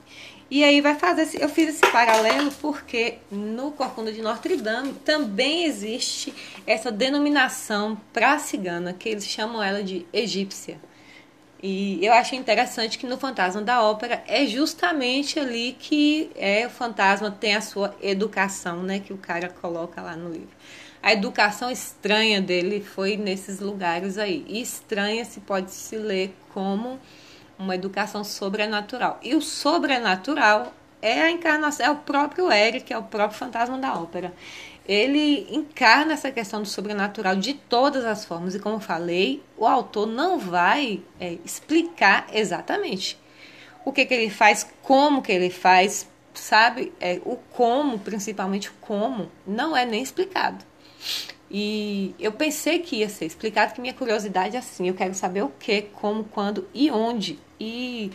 E 0.50 0.64
aí 0.64 0.80
vai 0.80 0.96
fazer 0.96 1.24
esse, 1.24 1.42
eu 1.42 1.50
fiz 1.50 1.70
esse 1.70 1.92
paralelo 1.92 2.52
porque 2.62 3.16
no 3.30 3.72
Corcunda 3.72 4.12
de 4.12 4.22
Notre 4.22 4.56
Dame 4.56 4.94
também 4.94 5.66
existe 5.66 6.34
essa 6.66 6.92
denominação 6.92 8.00
para 8.14 8.40
cigana, 8.40 8.94
que 8.94 9.10
eles 9.10 9.26
chamam 9.26 9.62
ela 9.62 9.84
de 9.84 10.06
egípcia. 10.14 10.80
E 11.62 12.04
eu 12.04 12.12
achei 12.14 12.40
interessante 12.40 12.98
que 12.98 13.06
no 13.06 13.18
Fantasma 13.18 13.62
da 13.62 13.84
Ópera 13.84 14.24
é 14.28 14.48
justamente 14.48 15.40
ali 15.40 15.76
que 15.78 16.32
é 16.36 16.66
o 16.66 16.70
fantasma 16.72 17.30
tem 17.30 17.56
a 17.56 17.62
sua 17.62 17.96
educação, 18.02 18.82
né, 18.82 19.00
que 19.00 19.14
o 19.14 19.18
cara 19.18 19.48
coloca 19.48 20.02
lá 20.02 20.16
no 20.16 20.32
livro. 20.32 20.56
A 21.04 21.14
educação 21.14 21.70
estranha 21.70 22.42
dele 22.42 22.82
foi 22.82 23.18
nesses 23.18 23.60
lugares 23.60 24.18
aí. 24.18 24.46
E 24.48 24.62
estranha 24.62 25.26
se 25.26 25.40
pode 25.40 25.72
se 25.72 25.96
ler 25.98 26.36
como 26.54 27.00
uma 27.62 27.76
educação 27.76 28.24
sobrenatural. 28.24 29.20
E 29.22 29.36
o 29.36 29.42
sobrenatural 29.42 30.74
é 31.02 31.22
a 31.22 31.32
encarnação, 31.32 31.86
é 31.86 31.90
o 31.90 31.96
próprio 31.96 32.52
Eric, 32.52 32.92
é 32.92 32.98
o 32.98 33.04
próprio 33.04 33.38
fantasma 33.38 33.78
da 33.78 33.94
ópera. 33.94 34.34
ele 34.88 35.48
encarna 35.56 36.14
essa 36.14 36.32
questão 36.32 36.62
do 36.62 36.68
sobrenatural 36.68 37.36
de 37.36 37.54
todas 37.54 38.04
as 38.04 38.26
formas. 38.26 38.56
E 38.56 38.60
como 38.60 38.80
falei, 38.80 39.44
o 39.58 39.66
autor 39.66 40.08
não 40.08 40.38
vai 40.38 41.02
é, 41.20 41.38
explicar 41.46 42.28
exatamente 42.34 43.18
o 43.86 43.92
que, 43.92 44.06
que 44.06 44.14
ele 44.14 44.30
faz, 44.30 44.68
como 44.82 45.22
que 45.22 45.32
ele 45.32 45.50
faz, 45.50 46.08
sabe? 46.34 46.92
É, 47.00 47.22
o 47.26 47.36
como, 47.36 48.00
principalmente 48.00 48.70
o 48.70 48.74
como, 48.82 49.32
não 49.46 49.76
é 49.76 49.86
nem 49.86 50.02
explicado. 50.02 50.64
E 51.54 52.16
eu 52.18 52.32
pensei 52.32 52.80
que 52.80 52.98
ia 52.98 53.10
ser 53.10 53.26
explicado, 53.26 53.74
que 53.74 53.82
minha 53.82 53.94
curiosidade 53.94 54.56
é 54.56 54.60
assim, 54.60 54.88
eu 54.88 54.94
quero 54.94 55.14
saber 55.14 55.44
o 55.44 55.50
que, 55.50 55.82
como, 55.82 56.24
quando 56.24 56.66
e 56.74 56.90
onde. 56.90 57.38
E 57.60 58.10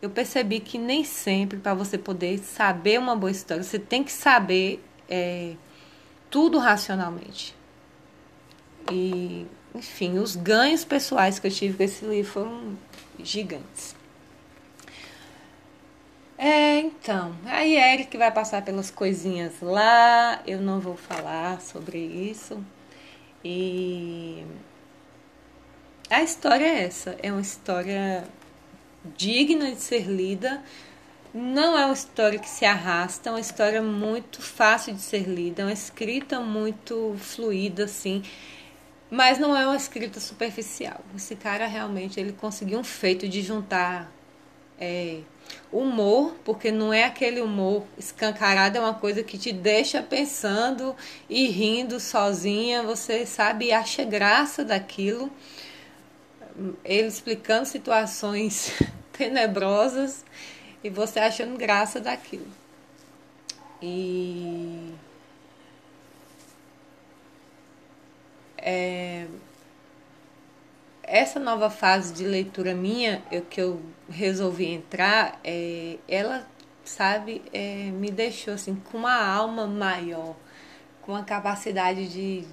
eu 0.00 0.08
percebi 0.08 0.58
que 0.58 0.78
nem 0.78 1.04
sempre, 1.04 1.58
para 1.58 1.74
você 1.74 1.98
poder 1.98 2.38
saber 2.38 2.98
uma 2.98 3.14
boa 3.14 3.30
história, 3.30 3.62
você 3.62 3.78
tem 3.78 4.02
que 4.02 4.10
saber 4.10 4.82
é, 5.10 5.54
tudo 6.30 6.58
racionalmente. 6.58 7.54
E, 8.90 9.46
enfim, 9.74 10.18
os 10.18 10.34
ganhos 10.34 10.86
pessoais 10.86 11.38
que 11.38 11.46
eu 11.46 11.50
tive 11.50 11.76
com 11.76 11.82
esse 11.82 12.02
livro 12.02 12.32
foram 12.32 12.78
gigantes. 13.22 13.94
É, 16.44 16.80
então, 16.80 17.36
aí 17.46 17.76
Eric 17.76 18.18
vai 18.18 18.32
passar 18.32 18.64
pelas 18.64 18.90
coisinhas 18.90 19.60
lá, 19.62 20.42
eu 20.44 20.60
não 20.60 20.80
vou 20.80 20.96
falar 20.96 21.60
sobre 21.60 21.98
isso. 21.98 22.60
E 23.44 24.44
a 26.10 26.20
história 26.20 26.64
é 26.64 26.82
essa, 26.82 27.16
é 27.22 27.30
uma 27.30 27.40
história 27.40 28.24
digna 29.16 29.70
de 29.70 29.80
ser 29.80 30.08
lida. 30.08 30.60
Não 31.32 31.78
é 31.78 31.84
uma 31.86 31.94
história 31.94 32.40
que 32.40 32.48
se 32.48 32.64
arrasta, 32.64 33.28
é 33.28 33.32
uma 33.32 33.40
história 33.40 33.80
muito 33.80 34.42
fácil 34.42 34.94
de 34.94 35.00
ser 35.00 35.28
lida, 35.28 35.62
é 35.62 35.66
uma 35.66 35.72
escrita 35.72 36.40
muito 36.40 37.14
fluida, 37.20 37.84
assim, 37.84 38.20
mas 39.08 39.38
não 39.38 39.56
é 39.56 39.64
uma 39.64 39.76
escrita 39.76 40.18
superficial. 40.18 41.00
Esse 41.14 41.36
cara 41.36 41.68
realmente 41.68 42.18
ele 42.18 42.32
conseguiu 42.32 42.80
um 42.80 42.84
feito 42.84 43.28
de 43.28 43.42
juntar 43.42 44.10
é, 44.80 45.20
humor, 45.72 46.36
porque 46.44 46.70
não 46.70 46.92
é 46.92 47.04
aquele 47.04 47.40
humor 47.40 47.84
escancarado, 47.96 48.76
é 48.76 48.80
uma 48.80 48.94
coisa 48.94 49.22
que 49.22 49.38
te 49.38 49.52
deixa 49.52 50.02
pensando 50.02 50.94
e 51.28 51.48
rindo 51.48 51.98
sozinha, 51.98 52.82
você 52.82 53.24
sabe 53.24 53.66
e 53.66 53.72
acha 53.72 54.04
graça 54.04 54.64
daquilo. 54.64 55.30
Ele 56.84 57.08
explicando 57.08 57.66
situações 57.66 58.72
tenebrosas 59.12 60.24
e 60.84 60.90
você 60.90 61.20
achando 61.20 61.56
graça 61.56 62.00
daquilo. 62.00 62.46
E 63.80 64.92
é, 68.58 69.26
essa 71.12 71.38
nova 71.38 71.68
fase 71.68 72.14
de 72.14 72.24
leitura 72.24 72.74
minha, 72.74 73.22
eu, 73.30 73.42
que 73.42 73.60
eu 73.60 73.82
resolvi 74.08 74.64
entrar, 74.64 75.38
é, 75.44 75.98
ela, 76.08 76.48
sabe, 76.82 77.42
é, 77.52 77.90
me 77.90 78.10
deixou 78.10 78.54
assim 78.54 78.74
com 78.74 78.96
uma 78.96 79.22
alma 79.22 79.66
maior, 79.66 80.34
com 81.02 81.14
a 81.14 81.22
capacidade 81.22 82.08
de, 82.08 82.46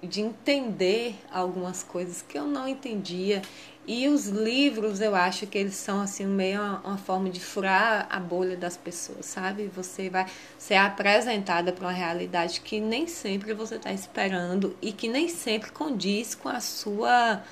de 0.00 0.20
entender 0.20 1.16
algumas 1.32 1.82
coisas 1.82 2.22
que 2.22 2.38
eu 2.38 2.46
não 2.46 2.68
entendia. 2.68 3.42
E 3.86 4.08
os 4.08 4.28
livros, 4.28 5.02
eu 5.02 5.14
acho 5.14 5.46
que 5.46 5.58
eles 5.58 5.74
são 5.74 6.00
assim 6.00 6.24
meio 6.24 6.58
uma, 6.58 6.80
uma 6.80 6.96
forma 6.96 7.28
de 7.28 7.38
furar 7.38 8.06
a 8.08 8.18
bolha 8.18 8.56
das 8.56 8.78
pessoas, 8.78 9.26
sabe? 9.26 9.70
Você 9.76 10.08
vai 10.08 10.24
ser 10.58 10.76
apresentada 10.76 11.70
para 11.70 11.86
uma 11.86 11.92
realidade 11.92 12.62
que 12.62 12.80
nem 12.80 13.06
sempre 13.06 13.52
você 13.52 13.76
está 13.76 13.92
esperando 13.92 14.74
e 14.80 14.90
que 14.90 15.06
nem 15.06 15.28
sempre 15.28 15.70
condiz 15.70 16.34
com 16.34 16.48
a 16.48 16.60
sua 16.60 17.42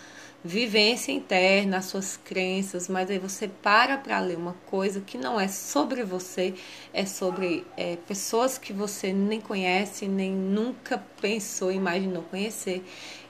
vivência 0.45 1.13
interna, 1.13 1.79
as 1.79 1.85
suas 1.85 2.17
crenças, 2.17 2.89
mas 2.89 3.09
aí 3.11 3.19
você 3.19 3.47
para 3.47 3.97
para 3.97 4.19
ler 4.19 4.37
uma 4.37 4.55
coisa 4.67 5.01
que 5.01 5.17
não 5.17 5.39
é 5.39 5.47
sobre 5.47 6.03
você, 6.03 6.55
é 6.93 7.07
sobre 7.07 7.65
é, 7.77 7.97
pessoas 8.09 8.59
que 8.59 8.73
você 8.73 9.13
nem 9.13 9.41
conhece, 9.41 10.09
nem 10.09 10.33
nunca 10.33 10.99
pensou, 11.21 11.71
imaginou 11.71 12.23
conhecer. 12.25 12.83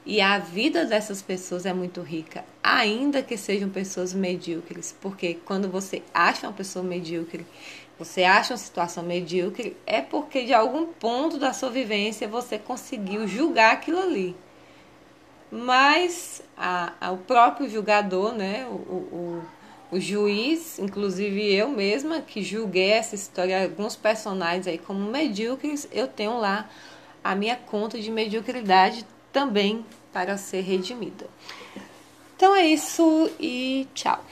E 0.04 0.20
a 0.20 0.36
vida 0.38 0.84
dessas 0.84 1.22
pessoas 1.22 1.64
é 1.64 1.72
muito 1.72 2.00
rica, 2.00 2.44
ainda 2.60 3.22
que 3.22 3.36
sejam 3.36 3.70
pessoas 3.70 4.12
medíocres, 4.12 4.96
porque 5.00 5.34
quando 5.44 5.68
você 5.68 6.02
acha 6.12 6.48
uma 6.48 6.52
pessoa 6.52 6.84
medíocre, 6.84 7.46
você 7.96 8.24
acha 8.24 8.52
uma 8.52 8.58
situação 8.58 9.04
medíocre, 9.04 9.76
é 9.86 10.00
porque 10.00 10.44
de 10.44 10.52
algum 10.52 10.86
ponto 10.86 11.38
da 11.38 11.52
sua 11.52 11.70
vivência 11.70 12.26
você 12.26 12.58
conseguiu 12.58 13.28
julgar 13.28 13.74
aquilo 13.74 14.00
ali. 14.00 14.34
Mas 15.52 16.42
a, 16.56 16.94
a, 17.00 17.12
o 17.12 17.18
próprio 17.18 17.68
julgador, 17.68 18.32
né, 18.32 18.66
o, 18.66 18.72
o, 18.72 19.42
o, 19.92 20.00
juiz, 20.00 20.80
inclusive 20.80 21.54
eu 21.54 21.68
mesma, 21.68 22.20
que 22.22 22.42
julguei 22.42 22.90
essa 22.90 23.14
história, 23.14 23.62
alguns 23.62 23.94
personagens 23.94 24.66
aí 24.66 24.78
como 24.78 24.98
medíocres, 25.10 25.86
eu 25.92 26.08
tenho 26.08 26.38
lá 26.38 26.68
a 27.22 27.36
minha 27.36 27.54
conta 27.54 28.00
de 28.00 28.10
mediocridade 28.10 29.06
também 29.32 29.84
para 30.12 30.36
ser 30.36 30.60
redimida. 30.60 31.26
Então 32.36 32.54
é 32.54 32.66
isso 32.66 33.30
e 33.40 33.86
tchau. 33.94 34.22